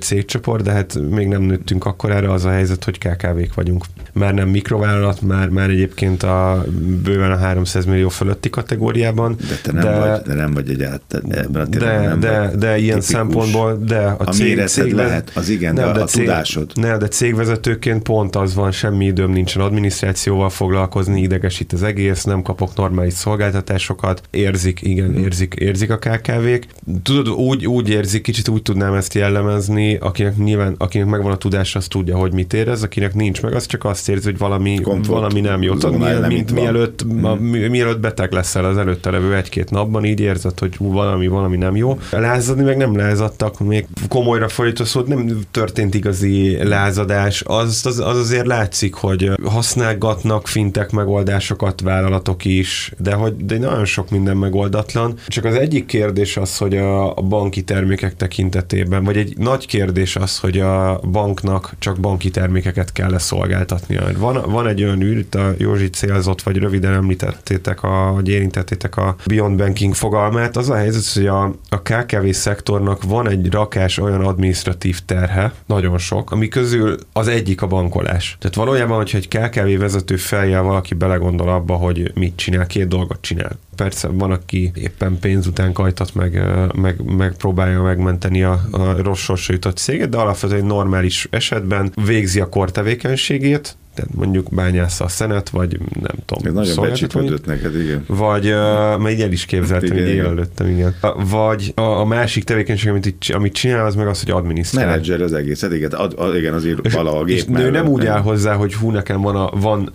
cégcsoport, 0.00 0.62
de 0.62 0.72
hát 0.72 0.98
még 1.10 1.28
nem 1.28 1.42
nőttünk 1.42 1.84
akkor 1.84 2.10
erre 2.10 2.32
az 2.32 2.44
a 2.44 2.50
helyzet, 2.50 2.84
hogy 2.84 2.98
KKV-k 2.98 3.54
vagyunk. 3.54 3.84
Már 4.12 4.34
nem 4.34 4.48
mikrovállalat, 4.48 5.20
már, 5.20 5.48
már 5.48 5.70
egyébként 5.70 6.22
a 6.22 6.64
bőven 7.02 7.32
a 7.32 7.36
300 7.36 7.84
millió 7.84 8.08
fölötti 8.08 8.50
kategóriában. 8.50 9.36
De 9.48 9.58
te 9.62 9.72
nem, 9.72 9.82
de, 9.82 9.98
vagy, 9.98 10.20
de 10.20 10.34
nem 10.34 10.54
vagy 10.54 10.70
egy 10.70 10.82
át, 10.82 11.02
ebben 11.28 11.62
a 11.62 11.64
de, 11.64 12.00
nem 12.00 12.20
de, 12.20 12.38
vagy 12.38 12.58
de 12.58 12.78
ilyen 12.78 13.00
tipikus. 13.00 13.04
szempontból, 13.04 13.78
de 13.86 13.98
a, 13.98 14.16
a 14.18 14.24
cég, 14.24 14.66
cég 14.66 14.92
lehet, 14.92 15.30
az 15.34 15.48
igen, 15.48 15.74
nem, 15.74 15.86
de, 15.86 15.92
de 15.92 16.00
a 16.00 16.04
cég, 16.04 16.24
tudásod. 16.24 16.70
Ne, 16.74 16.96
de 16.96 17.08
cégvezetőként 17.08 18.02
pont 18.02 18.36
az 18.36 18.54
van, 18.54 18.70
semmi 18.70 19.04
időm 19.04 19.30
nincsen 19.30 19.62
adminisztrációval 19.62 20.50
foglalkozni, 20.50 21.20
idegesít 21.20 21.72
az 21.72 21.82
egész, 21.82 22.24
nem 22.24 22.42
kapok 22.42 22.76
normális 22.76 23.12
szolgáltatásokat, 23.12 24.22
érzik 24.30 24.73
érzik, 24.82 24.98
igen, 24.98 25.10
mhm. 25.10 25.22
érzik, 25.24 25.54
érzik 25.54 25.90
a 25.90 25.98
KKV-k. 25.98 26.66
Tudod, 27.02 27.28
úgy, 27.28 27.66
úgy 27.66 27.88
érzik, 27.88 28.22
kicsit 28.22 28.48
úgy 28.48 28.62
tudnám 28.62 28.94
ezt 28.94 29.14
jellemezni, 29.14 29.96
akinek 29.96 30.36
nyilván, 30.36 30.74
akinek 30.78 31.06
megvan 31.06 31.32
a 31.32 31.36
tudás, 31.36 31.76
az 31.76 31.86
tudja, 31.86 32.16
hogy 32.16 32.32
mit 32.32 32.52
érez, 32.52 32.82
akinek 32.82 33.14
nincs 33.14 33.42
meg, 33.42 33.54
az 33.54 33.66
csak 33.66 33.84
azt 33.84 34.08
érzi, 34.08 34.24
hogy 34.24 34.38
valami, 34.38 34.80
valami 35.06 35.40
nem 35.40 35.62
jó. 35.62 35.74
Tudod, 35.74 35.98
mi, 35.98 36.34
mint 36.34 36.52
mielőtt, 36.52 37.04
mm. 37.04 37.24
a, 37.24 37.34
mielőtt 37.68 38.00
beteg 38.00 38.32
leszel 38.32 38.64
az 38.64 38.76
előtte 38.76 39.10
levő 39.10 39.36
egy-két 39.36 39.70
napban, 39.70 40.04
így 40.04 40.20
érzed, 40.20 40.58
hogy 40.58 40.74
valami, 40.78 41.26
valami 41.26 41.56
nem 41.56 41.76
jó. 41.76 41.98
Lázadni 42.10 42.62
meg 42.62 42.76
nem 42.76 42.96
lázadtak, 42.96 43.58
még 43.58 43.86
komolyra 44.08 44.48
folytott 44.48 44.86
szó, 44.86 45.00
nem 45.06 45.40
történt 45.50 45.94
igazi 45.94 46.64
lázadás. 46.64 47.42
Az, 47.46 47.82
az, 47.84 47.98
az 47.98 48.16
azért 48.16 48.46
látszik, 48.46 48.94
hogy 48.94 49.30
használgatnak 49.44 50.48
fintek 50.48 50.90
megoldásokat 50.90 51.80
vállalatok 51.80 52.44
is, 52.44 52.92
de 52.98 53.14
hogy 53.14 53.36
de 53.36 53.58
nagyon 53.58 53.84
sok 53.84 54.10
minden 54.10 54.36
megoldás 54.36 54.63
megoldatlan. 54.64 55.14
Csak 55.26 55.44
az 55.44 55.54
egyik 55.54 55.86
kérdés 55.86 56.36
az, 56.36 56.56
hogy 56.56 56.76
a, 56.76 57.14
banki 57.14 57.62
termékek 57.62 58.16
tekintetében, 58.16 59.04
vagy 59.04 59.16
egy 59.16 59.38
nagy 59.38 59.66
kérdés 59.66 60.16
az, 60.16 60.38
hogy 60.38 60.58
a 60.58 61.00
banknak 61.10 61.74
csak 61.78 62.00
banki 62.00 62.30
termékeket 62.30 62.92
kell 62.92 63.18
szolgáltatnia. 63.18 64.02
Van, 64.18 64.42
van 64.50 64.66
egy 64.66 64.82
olyan 64.82 65.02
itt 65.02 65.34
a 65.34 65.52
Józsi 65.58 65.90
célzott, 65.90 66.42
vagy 66.42 66.56
röviden 66.56 66.92
említettétek, 66.92 67.82
a, 67.82 68.10
vagy 68.14 68.28
érintettétek 68.28 68.96
a 68.96 69.16
Beyond 69.26 69.56
Banking 69.56 69.94
fogalmát. 69.94 70.56
Az 70.56 70.70
a 70.70 70.74
helyzet, 70.74 71.12
hogy 71.14 71.26
a, 71.26 71.42
a 71.68 71.82
KKV 71.82 72.30
szektornak 72.30 73.02
van 73.02 73.28
egy 73.28 73.50
rakás 73.50 73.98
olyan 73.98 74.20
administratív 74.20 75.00
terhe, 75.00 75.52
nagyon 75.66 75.98
sok, 75.98 76.30
ami 76.30 76.48
közül 76.48 76.96
az 77.12 77.28
egyik 77.28 77.62
a 77.62 77.66
bankolás. 77.66 78.36
Tehát 78.40 78.56
valójában, 78.56 78.96
hogyha 78.96 79.18
egy 79.18 79.28
KKV 79.28 79.78
vezető 79.78 80.16
feljel 80.16 80.62
valaki 80.62 80.94
belegondol 80.94 81.48
abba, 81.48 81.74
hogy 81.74 82.10
mit 82.14 82.36
csinál, 82.36 82.66
két 82.66 82.88
dolgot 82.88 83.18
csinál. 83.20 83.58
Persze 83.76 84.08
van, 84.08 84.30
aki 84.30 84.72
éppen 84.74 85.18
pénz 85.18 85.46
után 85.46 85.72
kajtat, 85.72 86.14
meg, 86.14 86.42
meg, 86.74 87.04
meg 87.04 87.36
próbálja 87.36 87.82
megmenteni 87.82 88.42
a, 88.42 88.60
a 88.70 89.02
rossz 89.02 89.20
sorsra 89.20 89.54
jutott 89.54 89.76
céget, 89.76 90.08
de 90.08 90.16
alapvetően 90.16 90.64
normális 90.64 91.28
esetben 91.30 91.92
végzi 92.04 92.40
a 92.40 92.48
kor 92.48 92.70
tevékenységét, 92.70 93.76
tehát 93.94 94.14
mondjuk 94.14 94.48
bányásza 94.50 95.04
a 95.04 95.08
szenet, 95.08 95.48
vagy 95.48 95.78
nem 96.00 96.16
tudom. 96.26 96.56
Ez 96.56 96.68
nagyon 96.68 96.88
becsípődött 96.88 97.46
neked, 97.46 97.80
igen. 97.80 98.04
Vagy, 98.06 98.46
uh, 98.46 98.98
mert 98.98 99.10
így 99.14 99.20
el 99.20 99.32
is 99.32 99.44
képzeltem, 99.44 99.96
hogy 99.96 100.18
előttem, 100.18 100.68
igen. 100.68 100.94
Vagy 101.28 101.72
a, 101.74 101.80
a 101.80 102.04
másik 102.04 102.44
tevékenység, 102.44 102.90
amit, 102.90 103.16
amit 103.34 103.52
csinál, 103.52 103.86
az 103.86 103.94
meg 103.94 104.06
az, 104.06 104.22
hogy 104.22 104.30
adminisztrál. 104.30 104.86
Menedzser 104.86 105.20
az 105.20 105.32
egészet, 105.32 105.72
igen, 105.72 105.90
ad, 105.90 106.14
ad, 106.16 106.36
igen 106.36 106.54
azért 106.54 106.92
valahol 106.92 107.20
a 107.20 107.24
gép 107.24 107.58
ő 107.58 107.70
nem 107.70 107.86
úgy 107.86 108.06
áll 108.06 108.20
hozzá, 108.20 108.54
hogy 108.54 108.74
hú, 108.74 108.90
nekem 108.90 109.20
van, 109.20 109.36
a, 109.36 109.50
van 109.60 109.92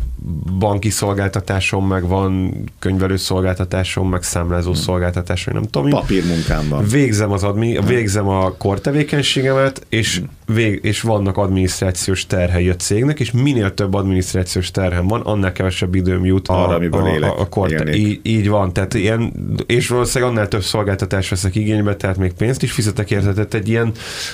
banki 0.60 0.90
szolgáltatásom, 0.90 1.88
meg 1.88 2.08
van 2.08 2.54
könyvelő 2.80 3.16
szolgáltatásom, 3.16 4.10
meg 4.10 4.24
számlázó 4.24 4.72
hmm. 4.72 4.82
szolgáltatásom, 4.82 5.54
nem 5.54 5.64
tudom. 5.64 5.90
Papírmunkám 5.90 6.70
van. 6.70 6.88
Végzem, 6.88 7.32
az 7.32 7.44
admi, 7.44 7.76
hmm. 7.76 7.86
végzem 7.86 8.28
a 8.28 8.52
kortevékenységemet, 8.58 9.86
és, 9.90 10.18
hmm. 10.18 10.28
Vég, 10.54 10.80
és 10.84 11.02
vannak 11.02 11.38
adminisztrációs 11.38 12.26
terhei 12.26 12.70
a 12.70 12.76
cégnek, 12.76 13.20
és 13.20 13.32
minél 13.32 13.74
több 13.74 13.94
adminisztrációs 13.94 14.72
terhem 14.72 15.08
van, 15.08 15.22
annál 15.22 15.52
kevesebb 15.52 15.96
időm 15.96 16.26
jut 16.26 16.48
Arra, 16.48 16.90
a, 16.92 17.04
a, 17.04 17.10
élek. 17.10 17.32
a, 17.32 17.40
a 17.40 17.50
korte. 17.50 17.96
Így, 17.96 18.20
így, 18.24 18.50
van, 18.50 18.74
tehát 18.74 18.94
ilyen, 18.94 19.34
és 19.66 19.88
valószínűleg 19.88 20.34
annál 20.34 20.48
több 20.48 20.64
szolgáltatást 20.64 21.30
veszek 21.30 21.56
igénybe, 21.56 21.96
tehát 21.96 22.18
még 22.18 22.34
pénzt 22.34 22.64
is 22.64 22.72
fizetek 22.72 23.12
érte, 23.12 23.34
tehát 23.34 23.54
egy 23.54 23.70
ilyen 23.70 23.92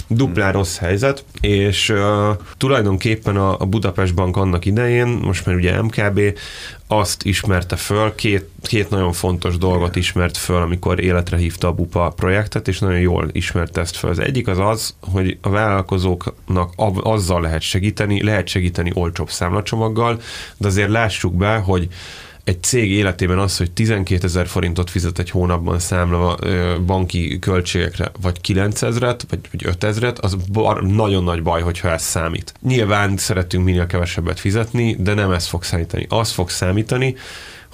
duplán 0.08 0.50
hmm. 0.50 0.58
rossz 0.58 0.78
helyzet, 0.78 1.24
és 1.42 1.90
uh, 1.90 1.98
tulajdonképpen 2.58 3.36
a, 3.36 3.60
a 3.60 3.66
Budapest 3.66 4.14
Bank 4.14 4.38
annak 4.38 4.66
idején, 4.66 5.08
most 5.08 5.46
már 5.46 5.56
ugye 5.56 5.82
MKB, 5.82 6.20
azt 6.88 7.24
ismerte 7.24 7.76
föl, 7.76 8.16
két, 8.16 8.50
két 8.68 8.90
nagyon 8.90 9.12
fontos 9.12 9.58
dolgot 9.58 9.96
ismert 9.96 10.38
föl, 10.38 10.62
amikor 10.62 11.04
életre 11.04 11.38
hívta 11.38 11.68
a 11.68 11.72
BUPA 11.72 12.10
projektet, 12.10 12.68
és 12.68 12.80
nagyon 12.80 13.00
jól 13.00 13.30
ismerte 13.32 13.82
ezt 13.82 13.96
föl. 13.96 14.10
Az 14.10 14.20
egyik 14.20 14.48
az 14.48 14.60
az, 14.60 14.96
hogy 15.00 15.38
a 15.42 15.50
vállalkozóknak 15.50 16.74
azzal 17.02 17.42
lehet 17.42 17.62
segíteni, 17.62 18.24
lehet 18.24 18.48
segíteni 18.48 18.92
olcsóbb 18.94 19.30
számlacsomaggal, 19.30 20.22
de 20.58 20.68
azért 20.68 20.90
lássuk 20.90 21.34
be, 21.34 21.56
hogy 21.56 21.88
egy 22.46 22.64
cég 22.64 22.92
életében 22.92 23.40
az, 23.40 23.58
hogy 23.58 23.72
12 23.72 24.26
ezer 24.26 24.48
forintot 24.48 24.90
fizet 24.90 25.20
egy 25.20 25.30
hónapban 25.30 25.80
számla 25.80 26.38
banki 26.86 27.40
költségekre, 27.40 28.12
vagy 28.22 28.42
9 28.42 28.82
ezeret, 28.82 29.26
vagy, 29.30 29.40
vagy 29.52 29.66
5 29.66 29.84
ezeret, 29.84 30.20
az 30.20 30.36
bar, 30.52 30.84
nagyon 30.84 31.24
nagy 31.24 31.44
baj, 31.44 31.62
hogyha 31.62 31.90
ez 31.90 32.04
számít. 32.04 32.54
Nyilván 32.62 33.18
szeretünk 33.18 33.66
minél 33.66 33.86
kevesebbet 33.86 34.40
fizetni, 34.40 34.96
de 35.00 35.14
nem 35.14 35.32
ez 35.32 35.48
fog 35.48 35.64
számítani. 35.64 36.06
Az 36.10 36.32
fog 36.32 36.50
számítani, 36.50 37.16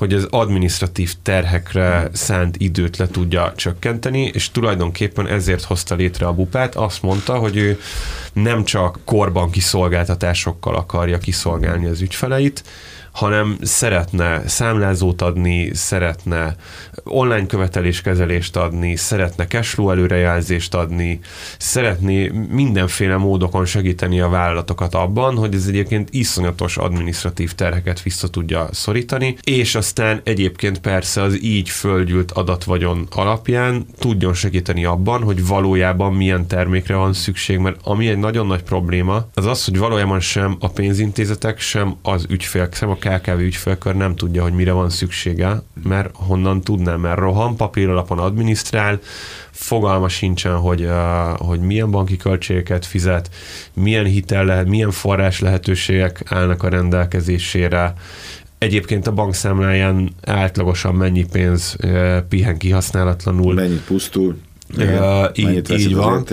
hogy 0.02 0.14
az 0.14 0.28
administratív 0.30 1.14
terhekre 1.22 2.10
szánt 2.14 2.56
időt 2.58 2.98
le 2.98 3.08
tudja 3.08 3.54
csökkenteni, 3.56 4.32
és 4.34 4.52
tulajdonképpen 4.52 5.28
ezért 5.28 5.64
hozta 5.64 5.96
létre 5.96 6.26
a 6.26 6.34
bupát. 6.34 6.76
Azt 6.76 7.02
mondta, 7.02 7.38
hogy 7.38 7.58
ő 7.58 7.80
nem 8.34 8.64
csak 8.64 9.00
korban 9.06 9.50
kiszolgáltatásokkal 9.50 10.76
akarja 10.76 11.18
kiszolgálni 11.18 11.86
az 11.86 12.02
ügyfeleit, 12.02 12.64
hanem 13.12 13.58
szeretne 13.62 14.48
számlázót 14.48 15.22
adni, 15.22 15.74
szeretne 15.74 16.56
online 17.04 17.46
követeléskezelést 17.46 18.56
adni, 18.56 18.96
szeretne 18.96 19.48
cashflow 19.48 19.90
előrejelzést 19.90 20.74
adni, 20.74 21.20
szeretné 21.58 22.32
mindenféle 22.50 23.18
módokon 23.18 23.66
segíteni 23.66 24.20
a 24.20 24.30
vállalatokat 24.30 24.96
abban, 24.96 25.36
hogy 25.36 25.54
ez 25.54 25.68
egyébként 25.68 26.10
iszonyatos 26.12 26.78
administratív 26.78 27.54
terheket 27.54 28.02
vissza 28.02 28.30
tudja 28.30 28.68
szorítani, 28.72 29.38
és 29.44 29.76
aztán 29.76 30.22
egyébként 30.24 30.80
persze 30.80 31.22
az 31.22 31.44
így 31.44 31.70
földgyűlt 31.70 32.32
adatvagyon 32.32 33.08
alapján 33.12 33.86
tudjon 34.00 34.34
segíteni 34.34 34.86
abban, 34.86 35.24
hogy 35.24 35.48
valójában 35.48 36.14
milyen 36.14 36.48
termékre 36.48 36.96
van 36.96 37.14
szükség, 37.14 37.58
mert 37.58 37.80
ami 37.84 38.08
egy 38.08 38.18
nagyon 38.18 38.48
nagy 38.48 38.64
probléma, 38.64 39.28
az 39.34 39.46
az, 39.46 39.66
hogy 39.66 39.78
valójában 39.78 40.20
sem 40.20 40.58
a 40.60 40.70
pénzintézetek, 40.70 41.60
sem 41.60 41.96
az 42.02 42.26
ügyfél, 42.30 42.70
sem 42.72 42.90
a 42.90 42.98
KKV 43.02 43.40
ügyfélkör 43.40 43.96
nem 43.96 44.16
tudja, 44.16 44.44
hogy 44.44 44.54
mire 44.54 44.72
van 44.72 44.90
szüksége, 44.90 45.62
mert 45.84 46.10
honnan 46.14 46.62
tudná, 46.62 46.96
mert 46.96 47.20
rohan, 47.20 47.56
papír 47.56 47.90
alapon 47.90 48.20
adminisztrál, 48.20 49.00
fogalma 49.52 50.10
sincsen, 50.10 50.56
hogy, 50.56 50.88
hogy 51.38 51.60
milyen 51.60 51.92
banki 51.92 52.18
költségeket 52.18 52.86
fizet, 52.86 53.30
milyen 53.74 54.06
hitel 54.06 54.46
lehet, 54.46 54.68
milyen 54.68 54.92
forrás 54.92 55.40
lehetőségek 55.40 56.22
állnak 56.26 56.64
a 56.64 56.70
rendelkezésére, 56.70 57.94
Egyébként 58.58 59.08
a 59.08 59.12
bankszámláján 59.12 60.10
átlagosan 60.22 60.96
mennyi 60.96 61.26
pénz 61.32 61.76
pihen 62.30 62.58
kihasználatlanul. 62.58 63.54
Mennyi 63.54 63.82
pusztul. 63.88 64.38
Igen, 64.78 65.30
így, 65.34 65.72
így 65.72 65.96
van. 65.96 66.26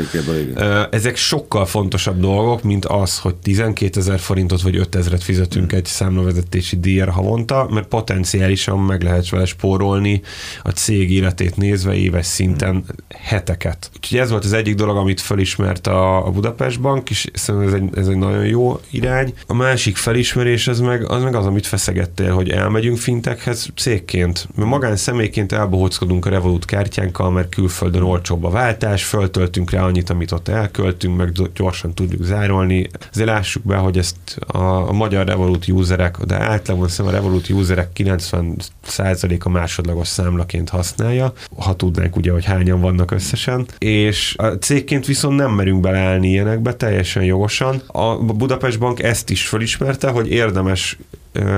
Igen. 0.48 0.86
Ezek 0.90 1.16
sokkal 1.16 1.66
fontosabb 1.66 2.20
dolgok, 2.20 2.62
mint 2.62 2.84
az, 2.84 3.18
hogy 3.18 3.34
12 3.34 4.00
ezer 4.00 4.18
forintot 4.18 4.62
vagy 4.62 4.76
5 4.76 4.94
ezeret 4.94 5.22
fizetünk 5.22 5.70
hmm. 5.70 5.78
egy 5.78 5.84
számlavezetési 5.84 6.76
díjra 6.76 7.12
havonta, 7.12 7.68
mert 7.70 7.86
potenciálisan 7.86 8.78
meg 8.78 9.02
lehet 9.02 9.28
vele 9.28 9.44
spórolni 9.44 10.20
a 10.62 10.70
cég 10.70 11.10
életét 11.10 11.56
nézve 11.56 11.94
éves 11.94 12.26
szinten 12.26 12.70
hmm. 12.70 12.84
heteket. 13.08 13.90
Úgyhogy 13.96 14.18
ez 14.18 14.30
volt 14.30 14.44
az 14.44 14.52
egyik 14.52 14.74
dolog, 14.74 14.96
amit 14.96 15.20
felismert 15.20 15.86
a, 15.86 16.26
a 16.26 16.30
Budapest 16.30 16.80
Bank, 16.80 17.10
és 17.10 17.26
szerintem 17.32 17.68
ez 17.68 17.80
egy, 17.80 17.98
ez 17.98 18.08
egy 18.08 18.16
nagyon 18.16 18.46
jó 18.46 18.80
irány. 18.90 19.34
A 19.46 19.54
másik 19.54 19.96
felismerés 19.96 20.68
az 20.68 20.80
meg 20.80 21.10
az, 21.10 21.22
meg 21.22 21.34
az 21.34 21.46
amit 21.46 21.66
feszegettél, 21.66 22.32
hogy 22.32 22.50
elmegyünk 22.50 22.98
fintekhez 22.98 23.68
cégként. 23.76 24.48
Mert 24.54 24.68
magán 24.68 24.96
személyként 24.96 25.52
elbohóckodunk 25.52 26.26
a 26.26 26.30
Revolut 26.30 26.64
kártyánkkal, 26.64 27.30
mert 27.30 27.54
külföldön 27.54 28.02
olcsó 28.02 28.27
olcsóbb 28.30 28.44
a 28.44 28.50
váltás, 28.50 29.04
föltöltünk 29.04 29.70
rá 29.70 29.82
annyit, 29.82 30.10
amit 30.10 30.32
ott 30.32 30.48
elköltünk, 30.48 31.16
meg 31.16 31.32
gyorsan 31.54 31.94
tudjuk 31.94 32.22
zárolni. 32.22 32.86
Azért 33.12 33.28
lássuk 33.28 33.62
be, 33.62 33.76
hogy 33.76 33.98
ezt 33.98 34.16
a, 34.46 34.88
a 34.88 34.92
magyar 34.92 35.26
Revolut 35.26 35.68
userek, 35.68 36.16
de 36.16 36.40
általában 36.40 36.88
a 36.98 37.10
Revolut 37.10 37.48
userek 37.48 37.90
90%-a 37.96 39.48
másodlagos 39.48 40.08
számlaként 40.08 40.68
használja, 40.68 41.32
ha 41.58 41.76
tudnánk 41.76 42.16
ugye, 42.16 42.32
hogy 42.32 42.44
hányan 42.44 42.80
vannak 42.80 43.10
összesen, 43.10 43.66
és 43.78 44.34
a 44.38 44.46
cégként 44.46 45.06
viszont 45.06 45.36
nem 45.36 45.50
merünk 45.50 45.80
beleállni 45.80 46.28
ilyenekbe 46.28 46.74
teljesen 46.74 47.24
jogosan. 47.24 47.82
A 47.86 48.16
Budapest 48.16 48.78
Bank 48.78 49.02
ezt 49.02 49.30
is 49.30 49.46
felismerte, 49.46 50.08
hogy 50.08 50.30
érdemes 50.30 50.98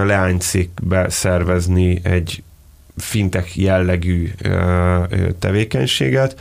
leánycégbe 0.04 1.08
szervezni 1.08 2.00
egy 2.02 2.42
fintek 3.00 3.56
jellegű 3.56 4.30
tevékenységet, 5.38 6.40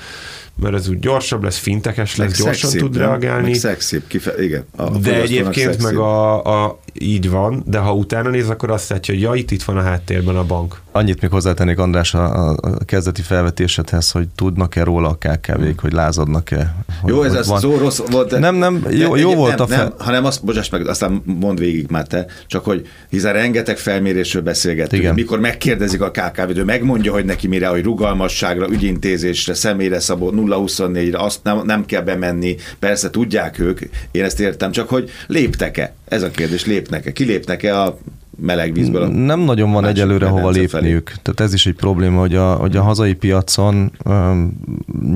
mert 0.62 0.76
ez 0.76 0.90
úgy 0.90 1.00
gyorsabb 1.00 1.44
lesz, 1.44 1.58
fintekes 1.58 2.16
lesz, 2.16 2.28
meg 2.28 2.38
gyorsan 2.38 2.70
szexibb, 2.70 2.80
tud 2.80 2.98
reagálni. 2.98 3.50
Meg 3.50 3.54
szexibb, 3.60 4.04
kife- 4.08 4.40
igen. 4.40 4.66
A 4.76 4.90
de 4.90 5.22
egyébként 5.22 5.82
meg 5.82 5.98
a, 5.98 6.46
a, 6.66 6.80
így 7.00 7.30
van, 7.30 7.64
de 7.66 7.78
ha 7.78 7.94
utána 7.94 8.30
néz, 8.30 8.50
akkor 8.50 8.72
azt 8.72 8.90
látja, 8.90 9.14
hogy 9.14 9.24
ja, 9.24 9.34
itt, 9.34 9.52
itt 9.52 9.64
van 9.64 9.78
a 9.78 9.82
háttérben 9.82 10.36
a 10.36 10.44
bank. 10.44 10.82
Annyit 10.92 11.22
még 11.22 11.32
hozzátennék 11.32 11.80
András 11.80 12.14
a, 12.14 12.50
a 12.50 12.86
kezdeti 12.86 13.22
felvetésedhez, 13.22 14.12
hogy 14.12 14.28
tudnak-e 14.36 14.84
róla 14.84 15.10
a 15.10 15.16
KKV-k, 15.16 15.80
hogy 15.80 15.94
lázadnak-e. 15.94 16.76
Hogy, 17.02 17.14
jó, 17.14 17.24
ez 17.24 17.34
az 17.34 17.60
szó 17.60 17.78
rossz 17.78 18.02
volt. 18.12 18.40
Nem, 18.40 18.56
nem, 18.56 18.86
jó, 18.90 19.16
jó 19.16 19.36
volt 19.36 19.58
nem, 19.58 19.62
a 19.62 19.68
fel... 19.68 19.84
Nem, 19.84 19.94
hanem 19.98 20.26
azt, 20.26 20.44
bocsáss 20.44 20.70
meg, 20.70 20.88
aztán 20.88 21.22
mond 21.26 21.60
végig 21.60 21.90
már 21.90 22.08
te, 22.08 22.26
csak 22.48 22.66
hogy 22.66 22.88
hiszen 23.10 23.34
rengeteg 23.34 23.78
felmérésről 23.78 24.42
beszélgetünk. 24.42 25.02
Igen. 25.02 25.14
Mikor 25.14 25.40
megkérdezik 25.40 26.02
a 26.02 26.12
KKV-t, 26.12 26.58
ő 26.58 26.64
megmondja, 26.64 27.12
hogy 27.12 27.26
neki 27.26 27.48
mire, 27.48 27.68
hogy 27.68 27.84
rugalmasságra, 27.84 28.70
ügyintézésre, 28.70 29.54
személyre 29.54 30.00
szabó 30.00 30.32
0-24-re, 30.36 31.20
azt 31.20 31.40
nem, 31.44 31.62
nem 31.66 31.86
kell 31.86 32.02
bemenni. 32.02 32.56
Persze 32.80 33.10
tudják 33.10 33.60
ők, 33.60 33.80
én 34.12 34.24
ezt 34.24 34.40
értem, 34.40 34.72
csak 34.72 34.90
hogy 34.90 35.10
léptek-e? 35.28 35.94
Ez 36.08 36.24
a 36.24 36.32
kérdés, 36.32 36.66
lépnek-e? 36.90 37.12
Kilépnek-e 37.12 37.82
a 37.82 37.98
meleg 38.42 38.74
vízből. 38.74 39.08
Nem 39.08 39.40
nagyon 39.40 39.72
van 39.72 39.86
egyelőre 39.86 40.28
hova 40.28 40.50
lépniük. 40.50 41.08
Felé. 41.10 41.20
Tehát 41.22 41.40
ez 41.40 41.54
is 41.54 41.66
egy 41.66 41.76
probléma, 41.76 42.20
hogy 42.20 42.36
a, 42.36 42.54
hogy 42.54 42.76
a 42.76 42.82
hazai 42.82 43.14
piacon 43.14 43.92
um, 44.06 44.60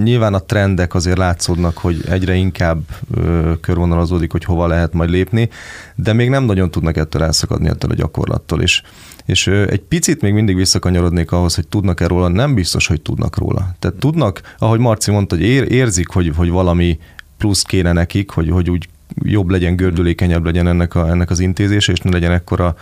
nyilván 0.03 0.33
a 0.33 0.39
trendek 0.39 0.93
azért 0.93 1.17
látszódnak, 1.17 1.77
hogy 1.77 2.01
egyre 2.09 2.35
inkább 2.35 2.81
uh, 3.15 3.51
körvonalazódik, 3.61 4.31
hogy 4.31 4.43
hova 4.43 4.67
lehet 4.67 4.93
majd 4.93 5.09
lépni, 5.09 5.49
de 5.95 6.13
még 6.13 6.29
nem 6.29 6.43
nagyon 6.43 6.71
tudnak 6.71 6.97
ettől 6.97 7.23
elszakadni 7.23 7.67
ettől 7.67 7.91
a 7.91 7.95
gyakorlattól 7.95 8.61
is. 8.61 8.81
És 9.25 9.47
uh, 9.47 9.65
egy 9.69 9.81
picit 9.81 10.21
még 10.21 10.33
mindig 10.33 10.55
visszakanyarodnék 10.55 11.31
ahhoz, 11.31 11.55
hogy 11.55 11.67
tudnak-e 11.67 12.07
róla, 12.07 12.27
nem 12.27 12.53
biztos, 12.53 12.87
hogy 12.87 13.01
tudnak 13.01 13.37
róla. 13.37 13.75
Tehát 13.79 13.97
tudnak, 13.97 14.41
ahogy 14.57 14.79
Marci 14.79 15.11
mondta, 15.11 15.35
hogy 15.35 15.45
ér, 15.45 15.71
érzik, 15.71 16.07
hogy, 16.07 16.31
hogy 16.35 16.49
valami 16.49 16.99
plusz 17.37 17.61
kéne 17.61 17.91
nekik, 17.91 18.29
hogy, 18.29 18.49
hogy 18.49 18.69
úgy 18.69 18.87
jobb 19.21 19.49
legyen, 19.49 19.75
gördülékenyebb 19.75 20.45
legyen 20.45 20.67
ennek, 20.67 20.95
a, 20.95 21.09
ennek 21.09 21.29
az 21.29 21.39
intézése, 21.39 21.91
és 21.91 21.99
ne 21.99 22.11
legyen 22.11 22.31
ekkora, 22.31 22.75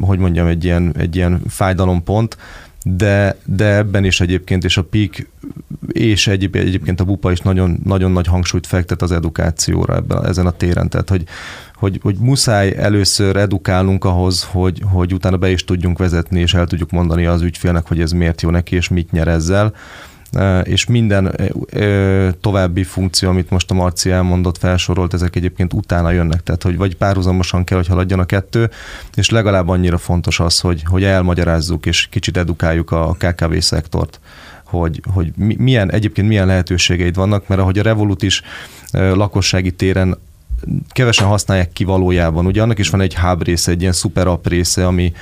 hogy 0.00 0.18
mondjam, 0.18 0.46
egy 0.46 0.64
ilyen, 0.64 0.94
egy 0.98 1.16
ilyen 1.16 1.40
fájdalompont, 1.48 2.36
de, 2.84 3.36
de 3.44 3.76
ebben 3.76 4.04
is 4.04 4.20
egyébként, 4.20 4.64
és 4.64 4.76
a 4.76 4.82
PIK 4.82 5.30
és 5.88 6.26
egyéb, 6.26 6.56
egyébként 6.56 7.00
a 7.00 7.04
BUPA 7.04 7.32
is 7.32 7.40
nagyon, 7.40 7.80
nagyon 7.84 8.10
nagy 8.10 8.26
hangsúlyt 8.26 8.66
fektet 8.66 9.02
az 9.02 9.12
edukációra 9.12 9.94
ebben, 9.94 10.26
ezen 10.26 10.46
a 10.46 10.50
téren, 10.50 10.88
tehát 10.88 11.08
hogy, 11.08 11.24
hogy, 11.74 11.98
hogy 12.02 12.16
muszáj 12.18 12.76
először 12.76 13.36
edukálnunk 13.36 14.04
ahhoz, 14.04 14.42
hogy, 14.50 14.82
hogy 14.84 15.14
utána 15.14 15.36
be 15.36 15.50
is 15.50 15.64
tudjunk 15.64 15.98
vezetni, 15.98 16.40
és 16.40 16.54
el 16.54 16.66
tudjuk 16.66 16.90
mondani 16.90 17.26
az 17.26 17.42
ügyfélnek, 17.42 17.86
hogy 17.86 18.00
ez 18.00 18.12
miért 18.12 18.42
jó 18.42 18.50
neki, 18.50 18.76
és 18.76 18.88
mit 18.88 19.10
nyer 19.10 19.28
ezzel 19.28 19.72
és 20.62 20.86
minden 20.86 21.36
további 22.40 22.82
funkció, 22.82 23.28
amit 23.28 23.50
most 23.50 23.70
a 23.70 23.74
Marci 23.74 24.10
elmondott, 24.10 24.58
felsorolt, 24.58 25.14
ezek 25.14 25.36
egyébként 25.36 25.72
utána 25.72 26.10
jönnek, 26.10 26.42
tehát 26.42 26.62
hogy 26.62 26.76
vagy 26.76 26.96
párhuzamosan 26.96 27.64
kell, 27.64 27.78
hogy 27.78 27.86
haladjon 27.86 28.18
a 28.18 28.24
kettő, 28.24 28.70
és 29.14 29.30
legalább 29.30 29.68
annyira 29.68 29.98
fontos 29.98 30.40
az, 30.40 30.60
hogy, 30.60 30.82
hogy 30.84 31.04
elmagyarázzuk 31.04 31.86
és 31.86 32.06
kicsit 32.10 32.36
edukáljuk 32.36 32.90
a 32.90 33.16
KKV 33.18 33.58
szektort 33.58 34.20
hogy, 34.64 35.02
hogy 35.12 35.32
milyen, 35.36 35.92
egyébként 35.92 36.28
milyen 36.28 36.46
lehetőségeid 36.46 37.14
vannak, 37.14 37.48
mert 37.48 37.60
ahogy 37.60 37.78
a 37.78 37.82
Revolut 37.82 38.22
is 38.22 38.42
lakossági 38.92 39.70
téren 39.70 40.18
kevesen 40.92 41.26
használják 41.26 41.72
ki 41.72 41.84
valójában. 41.84 42.46
Ugye 42.46 42.62
annak 42.62 42.78
is 42.78 42.90
van 42.90 43.00
egy 43.00 43.14
hub 43.14 43.42
része, 43.42 43.70
egy 43.70 43.80
ilyen 43.80 43.92
szuper 43.92 44.26
app 44.26 44.46
része, 44.46 44.86
ami, 44.86 45.12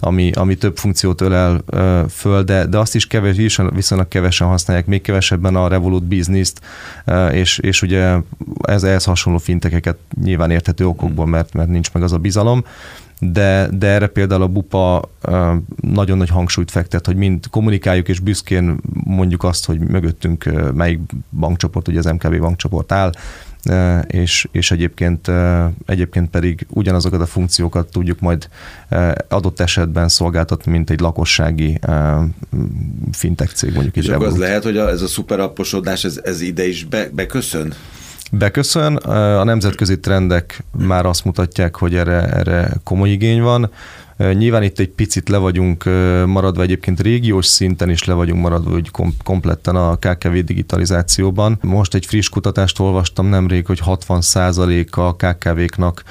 ami, 0.00 0.30
ami 0.32 0.54
több 0.54 0.76
funkciót 0.76 1.20
ölel 1.20 1.60
ö, 1.66 2.02
föl, 2.08 2.42
de, 2.42 2.66
de 2.66 2.78
azt 2.78 2.94
is 2.94 3.06
keves, 3.06 3.36
viszonylag 3.74 4.08
kevesen 4.08 4.46
használják, 4.46 4.86
még 4.86 5.00
kevesebben 5.00 5.56
a 5.56 5.68
Revolut 5.68 6.04
Business-t, 6.04 6.60
ö, 7.04 7.28
és, 7.28 7.58
és 7.58 7.82
ugye 7.82 8.16
ez 8.62 8.82
ehhez 8.82 9.04
hasonló 9.04 9.38
fintekeket 9.38 9.98
nyilván 10.22 10.50
érthető 10.50 10.86
okokból, 10.86 11.26
mert, 11.26 11.52
mert 11.52 11.68
nincs 11.68 11.92
meg 11.92 12.02
az 12.02 12.12
a 12.12 12.18
bizalom. 12.18 12.64
De, 13.20 13.68
de 13.72 13.86
erre 13.86 14.06
például 14.06 14.42
a 14.42 14.48
BUPA 14.48 15.08
nagyon 15.80 16.16
nagy 16.18 16.28
hangsúlyt 16.28 16.70
fektet, 16.70 17.06
hogy 17.06 17.16
mind 17.16 17.44
kommunikáljuk 17.50 18.08
és 18.08 18.20
büszkén 18.20 18.76
mondjuk 19.04 19.44
azt, 19.44 19.66
hogy 19.66 19.78
mögöttünk 19.78 20.72
melyik 20.74 21.00
bankcsoport, 21.30 21.88
ugye 21.88 21.98
az 21.98 22.04
MKB 22.04 22.38
bankcsoport 22.38 22.92
áll, 22.92 23.12
és, 24.06 24.48
és 24.52 24.70
egyébként, 24.70 25.30
egyébként 25.86 26.30
pedig 26.30 26.66
ugyanazokat 26.68 27.20
a 27.20 27.26
funkciókat 27.26 27.90
tudjuk 27.90 28.20
majd 28.20 28.48
adott 29.28 29.60
esetben 29.60 30.08
szolgáltatni, 30.08 30.72
mint 30.72 30.90
egy 30.90 31.00
lakossági 31.00 31.78
fintech 33.12 33.52
cég 33.52 33.72
mondjuk. 33.72 33.96
És 33.96 34.08
akkor 34.08 34.26
az 34.26 34.36
lehet, 34.36 34.62
hogy 34.62 34.76
ez 34.76 35.02
a 35.02 35.06
szuperapposodás, 35.06 36.04
ez, 36.04 36.20
ez 36.22 36.40
ide 36.40 36.66
is 36.66 36.84
be, 36.84 37.08
beköszön? 37.12 37.74
beköszön. 38.32 38.96
A 38.96 39.44
nemzetközi 39.44 40.00
trendek 40.00 40.64
már 40.86 41.06
azt 41.06 41.24
mutatják, 41.24 41.76
hogy 41.76 41.94
erre, 41.94 42.22
erre 42.22 42.72
komoly 42.84 43.10
igény 43.10 43.40
van. 43.40 43.70
Nyilván 44.18 44.62
itt 44.62 44.78
egy 44.78 44.88
picit 44.88 45.28
le 45.28 45.36
vagyunk 45.36 45.84
maradva, 46.26 46.62
egyébként 46.62 47.00
régiós 47.00 47.46
szinten 47.46 47.90
is 47.90 48.04
le 48.04 48.14
vagyunk 48.14 48.42
maradva, 48.42 48.70
hogy 48.70 48.90
kompletten 49.24 49.76
a 49.76 49.96
KKV 49.96 50.32
digitalizációban. 50.32 51.58
Most 51.62 51.94
egy 51.94 52.06
friss 52.06 52.28
kutatást 52.28 52.78
olvastam 52.78 53.26
nemrég, 53.26 53.66
hogy 53.66 53.80
60% 53.84 54.90
a 54.90 55.14
KKV-knak 55.14 56.02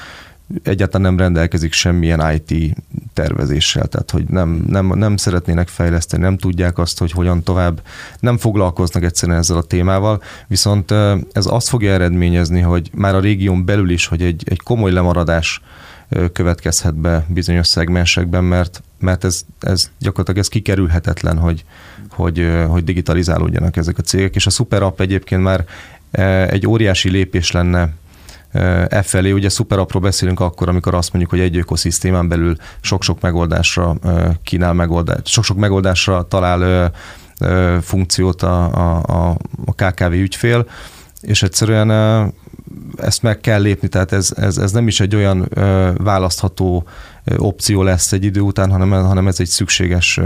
egyáltalán 0.63 1.01
nem 1.01 1.17
rendelkezik 1.17 1.73
semmilyen 1.73 2.33
IT 2.35 2.75
tervezéssel, 3.13 3.87
tehát 3.87 4.11
hogy 4.11 4.25
nem, 4.27 4.63
nem, 4.67 4.87
nem 4.95 5.17
szeretnének 5.17 5.67
fejleszteni, 5.67 6.23
nem 6.23 6.37
tudják 6.37 6.77
azt, 6.77 6.99
hogy 6.99 7.11
hogyan 7.11 7.43
tovább, 7.43 7.81
nem 8.19 8.37
foglalkoznak 8.37 9.03
egyszerűen 9.03 9.37
ezzel 9.37 9.57
a 9.57 9.61
témával, 9.61 10.21
viszont 10.47 10.91
ez 11.31 11.45
azt 11.45 11.67
fogja 11.67 11.91
eredményezni, 11.91 12.61
hogy 12.61 12.89
már 12.93 13.15
a 13.15 13.19
régión 13.19 13.65
belül 13.65 13.89
is, 13.89 14.05
hogy 14.05 14.21
egy, 14.21 14.43
egy 14.45 14.61
komoly 14.61 14.91
lemaradás 14.91 15.61
következhet 16.33 16.95
be 16.95 17.25
bizonyos 17.27 17.67
szegmensekben, 17.67 18.43
mert, 18.43 18.83
mert 18.99 19.23
ez, 19.23 19.41
ez 19.59 19.91
gyakorlatilag 19.99 20.39
ez 20.39 20.47
kikerülhetetlen, 20.47 21.37
hogy, 21.37 21.65
hogy, 22.09 22.47
hogy 22.67 22.83
digitalizálódjanak 22.83 23.77
ezek 23.77 23.97
a 23.97 24.01
cégek, 24.01 24.35
és 24.35 24.45
a 24.45 24.49
Super 24.49 24.81
App 24.81 24.99
egyébként 24.99 25.41
már 25.41 25.65
egy 26.49 26.67
óriási 26.67 27.09
lépés 27.09 27.51
lenne 27.51 27.93
e 28.89 29.01
felé. 29.01 29.31
Ugye 29.31 29.49
szuperapról 29.49 30.01
beszélünk 30.01 30.39
akkor, 30.39 30.69
amikor 30.69 30.95
azt 30.95 31.13
mondjuk, 31.13 31.33
hogy 31.33 31.43
egy 31.43 31.57
ökoszisztémán 31.57 32.27
belül 32.27 32.55
sok-sok 32.81 33.21
megoldásra 33.21 33.95
kínál 34.43 34.73
megoldást, 34.73 35.27
sok-sok 35.27 35.57
megoldásra 35.57 36.27
talál 36.27 36.91
funkciót 37.81 38.41
a, 38.41 38.65
a, 38.97 39.37
a 39.65 39.73
KKV 39.75 40.11
ügyfél, 40.11 40.67
és 41.21 41.43
egyszerűen 41.43 42.33
ezt 42.97 43.21
meg 43.21 43.39
kell 43.39 43.61
lépni, 43.61 43.87
tehát 43.87 44.11
ez, 44.11 44.31
ez, 44.35 44.57
ez 44.57 44.71
nem 44.71 44.87
is 44.87 44.99
egy 44.99 45.15
olyan 45.15 45.49
választható 45.97 46.87
opció 47.37 47.83
lesz 47.83 48.11
egy 48.11 48.23
idő 48.23 48.39
után, 48.39 48.71
hanem, 48.71 48.89
hanem 48.89 49.27
ez 49.27 49.39
egy 49.39 49.47
szükséges, 49.47 50.19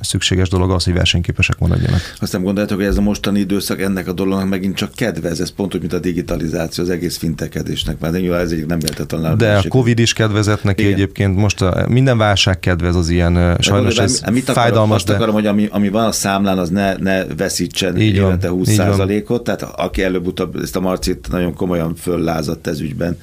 szükséges 0.00 0.48
dolog 0.48 0.70
az, 0.70 0.84
hogy 0.84 0.92
versenyképesek 0.92 1.58
maradjanak. 1.58 2.00
Azt 2.20 2.32
nem 2.32 2.42
gondoljátok, 2.42 2.78
hogy 2.78 2.86
ez 2.86 2.96
a 2.96 3.00
mostani 3.00 3.40
időszak 3.40 3.80
ennek 3.80 4.08
a 4.08 4.12
dolognak 4.12 4.48
megint 4.48 4.76
csak 4.76 4.92
kedvez, 4.94 5.40
ez 5.40 5.50
pont 5.50 5.74
úgy, 5.74 5.80
mint 5.80 5.92
a 5.92 5.98
digitalizáció, 5.98 6.84
az 6.84 6.90
egész 6.90 7.16
fintekedésnek, 7.16 7.98
mert 7.98 8.20
nyilván 8.20 8.40
ez 8.40 8.50
egy 8.50 8.66
nem 8.66 8.78
véletlen 8.78 9.36
De 9.36 9.56
a 9.56 9.62
Covid 9.68 9.98
is 9.98 10.12
kedvezett 10.12 10.62
neki 10.62 10.82
Igen. 10.82 10.94
egyébként, 10.94 11.36
most 11.36 11.62
a, 11.62 11.86
minden 11.88 12.18
válság 12.18 12.58
kedvez 12.58 12.96
az 12.96 13.08
ilyen, 13.08 13.34
de 13.34 13.56
sajnos 13.60 13.94
de 13.94 14.02
ez 14.02 14.22
mit 14.32 14.50
fájdalmas. 14.50 14.96
Azt 14.96 15.06
de... 15.06 15.14
akarom, 15.14 15.34
hogy 15.34 15.46
ami, 15.46 15.68
ami 15.70 15.88
van 15.88 16.04
a 16.04 16.12
számlán, 16.12 16.58
az 16.58 16.68
ne, 16.68 16.94
ne 16.96 17.24
veszítsen 17.24 18.00
így 18.00 18.14
évente 18.14 18.48
20%-ot, 18.52 19.44
tehát 19.44 19.62
aki 19.62 20.02
előbb-utóbb 20.02 20.56
ezt 20.56 20.76
a 20.76 20.80
Marcit 20.80 21.28
nagyon 21.30 21.54
komolyan 21.54 21.94
föllázadt 21.94 22.66
ez 22.66 22.80
ügyben 22.80 23.18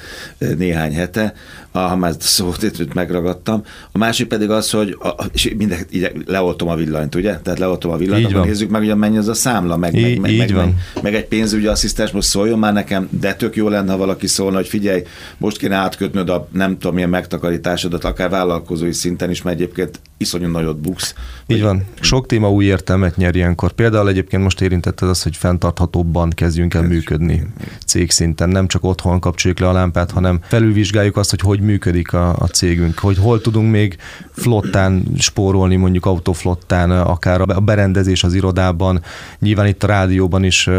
néhány 0.58 0.93
hete, 0.93 1.34
ha 1.79 1.95
már 1.95 2.13
szót 2.19 2.93
megragadtam. 2.93 3.63
A 3.91 3.97
másik 3.97 4.27
pedig 4.27 4.49
az, 4.49 4.69
hogy 4.69 4.97
a, 4.99 5.25
és 5.33 5.53
minden, 5.57 5.79
így 5.91 6.11
leoltom 6.25 6.67
a 6.67 6.75
villanyt, 6.75 7.15
ugye? 7.15 7.38
Tehát 7.38 7.59
leoltom 7.59 7.91
a 7.91 7.97
villanyt, 7.97 8.25
akkor 8.25 8.45
nézzük 8.45 8.69
meg, 8.69 8.85
hogy 8.85 8.95
mennyi 8.95 9.17
az 9.17 9.27
a 9.27 9.33
számla, 9.33 9.77
meg, 9.77 9.95
így, 9.95 10.19
meg, 10.19 10.38
meg, 10.38 10.53
meg, 10.53 10.73
meg, 11.01 11.15
egy 11.15 11.25
pénzügyi 11.25 11.67
asszisztens 11.67 12.11
most 12.11 12.27
szóljon 12.27 12.59
már 12.59 12.73
nekem, 12.73 13.07
de 13.19 13.35
tök 13.35 13.55
jó 13.55 13.69
lenne, 13.69 13.91
ha 13.91 13.97
valaki 13.97 14.27
szólna, 14.27 14.55
hogy 14.55 14.67
figyelj, 14.67 15.03
most 15.38 15.57
kéne 15.57 15.75
átkötnöd 15.75 16.29
a 16.29 16.47
nem 16.51 16.77
tudom 16.77 16.93
milyen 16.93 17.09
megtakarításodat, 17.09 18.03
akár 18.03 18.29
vállalkozói 18.29 18.93
szinten 18.93 19.29
is, 19.29 19.41
mert 19.41 19.55
egyébként 19.55 19.99
iszonyú 20.17 20.47
nagyot 20.47 20.80
buksz. 20.80 21.13
Így 21.47 21.62
van. 21.62 21.84
Sok 21.99 22.25
téma 22.25 22.51
új 22.51 22.65
értelmet 22.65 23.15
nyer 23.15 23.36
ilyenkor. 23.36 23.71
Például 23.71 24.10
egyébként 24.10 24.43
most 24.43 24.62
érintetted 24.62 25.10
az, 25.10 25.23
hogy 25.23 25.38
fenntarthatóbban 25.38 26.30
kezdjünk 26.30 26.73
el 26.73 26.82
működni 26.82 27.47
cégszinten. 27.86 28.49
Nem 28.49 28.67
csak 28.67 28.84
otthon 28.84 29.19
kapcsoljuk 29.19 29.60
le 29.60 29.67
a 29.69 29.71
lámpát, 29.71 30.12
hanem 30.12 30.39
felülvizsgáljuk 30.43 31.17
azt, 31.17 31.30
hogy 31.30 31.39
hogy 31.39 31.60
működik 31.60 32.13
a, 32.13 32.36
a 32.39 32.47
cégünk, 32.47 32.99
hogy 32.99 33.17
hol 33.17 33.41
tudunk 33.41 33.71
még 33.71 33.97
flottán 34.32 35.04
spórolni, 35.17 35.75
mondjuk 35.75 36.06
autoflottán, 36.06 36.91
akár 36.91 37.41
a 37.41 37.60
berendezés 37.60 38.23
az 38.23 38.34
irodában. 38.34 39.01
Nyilván 39.39 39.67
itt 39.67 39.84
a 39.84 39.88
rádióban 39.88 40.43
is 40.43 40.69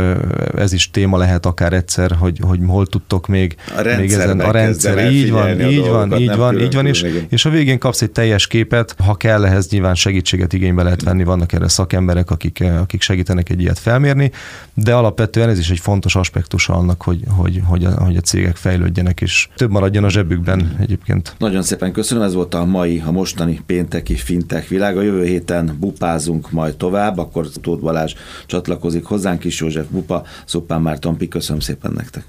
ez 0.57 0.73
is 0.73 0.91
téma 0.91 1.19
lehet 1.19 1.47
akár 1.47 1.73
egyszer, 1.73 2.13
hogy, 2.19 2.39
hogy 2.41 2.61
hol 2.67 2.87
tudtok 2.87 3.27
még, 3.27 3.57
a 3.77 3.83
még 3.99 4.13
ezen 4.13 4.41
a 4.41 4.51
rendszer. 4.51 5.13
Így 5.13 5.31
van, 5.31 5.61
így 5.61 5.89
van, 5.89 6.19
így 6.19 6.37
van, 6.37 6.61
így 6.61 6.75
van, 6.75 6.87
és, 6.87 7.07
és 7.29 7.45
a 7.45 7.51
végén 7.51 7.79
kapsz 7.79 8.03
egy 8.03 8.11
teljes 8.11 8.47
képet, 8.47 8.95
ha 8.99 9.15
kell 9.27 9.45
ehhez 9.45 9.69
nyilván 9.69 9.95
segítséget 9.95 10.53
igénybe 10.53 10.83
lehet 10.83 11.03
venni, 11.03 11.25
vannak 11.25 11.53
erre 11.53 11.69
szakemberek, 11.69 12.31
akik, 12.31 12.65
akik 12.81 13.01
segítenek 13.01 13.51
egy 13.51 13.61
ilyet 13.61 13.79
felmérni, 13.79 14.31
de 14.75 14.95
alapvetően 14.95 15.49
ez 15.49 15.59
is 15.59 15.71
egy 15.71 15.79
fontos 15.79 16.17
aspektus 16.17 16.69
annak, 16.69 17.03
hogy, 17.03 17.23
hogy, 17.29 17.61
hogy, 17.65 17.85
a, 17.85 17.91
hogy 17.91 18.17
a 18.17 18.21
cégek 18.21 18.57
fejlődjenek, 18.57 19.21
és 19.21 19.49
több 19.57 19.71
maradjon 19.71 20.05
a 20.05 20.11
zsebükben 20.11 20.77
egyébként. 20.81 21.35
Nagyon 21.39 21.63
szépen 21.63 21.93
köszönöm, 21.93 22.25
ez 22.25 22.35
volt 22.35 22.55
a 22.55 22.65
mai, 22.65 23.03
a 23.07 23.11
mostani 23.11 23.61
pénteki 23.67 24.15
fintech 24.15 24.69
világ. 24.69 24.97
A 24.97 25.03
jövő 25.03 25.25
héten 25.25 25.77
bupázunk 25.81 26.51
majd 26.51 26.77
tovább, 26.77 27.19
akkor 27.19 27.49
Tóth 27.61 27.83
Balázs 27.83 28.15
csatlakozik 28.47 29.05
hozzánk 29.05 29.45
is, 29.45 29.61
József 29.61 29.87
Bupa, 29.91 30.25
Szupán 30.45 30.83
Márton 30.83 31.17
Pi, 31.17 31.29
köszönöm 31.29 31.61
szépen 31.61 31.93
nektek. 31.93 32.27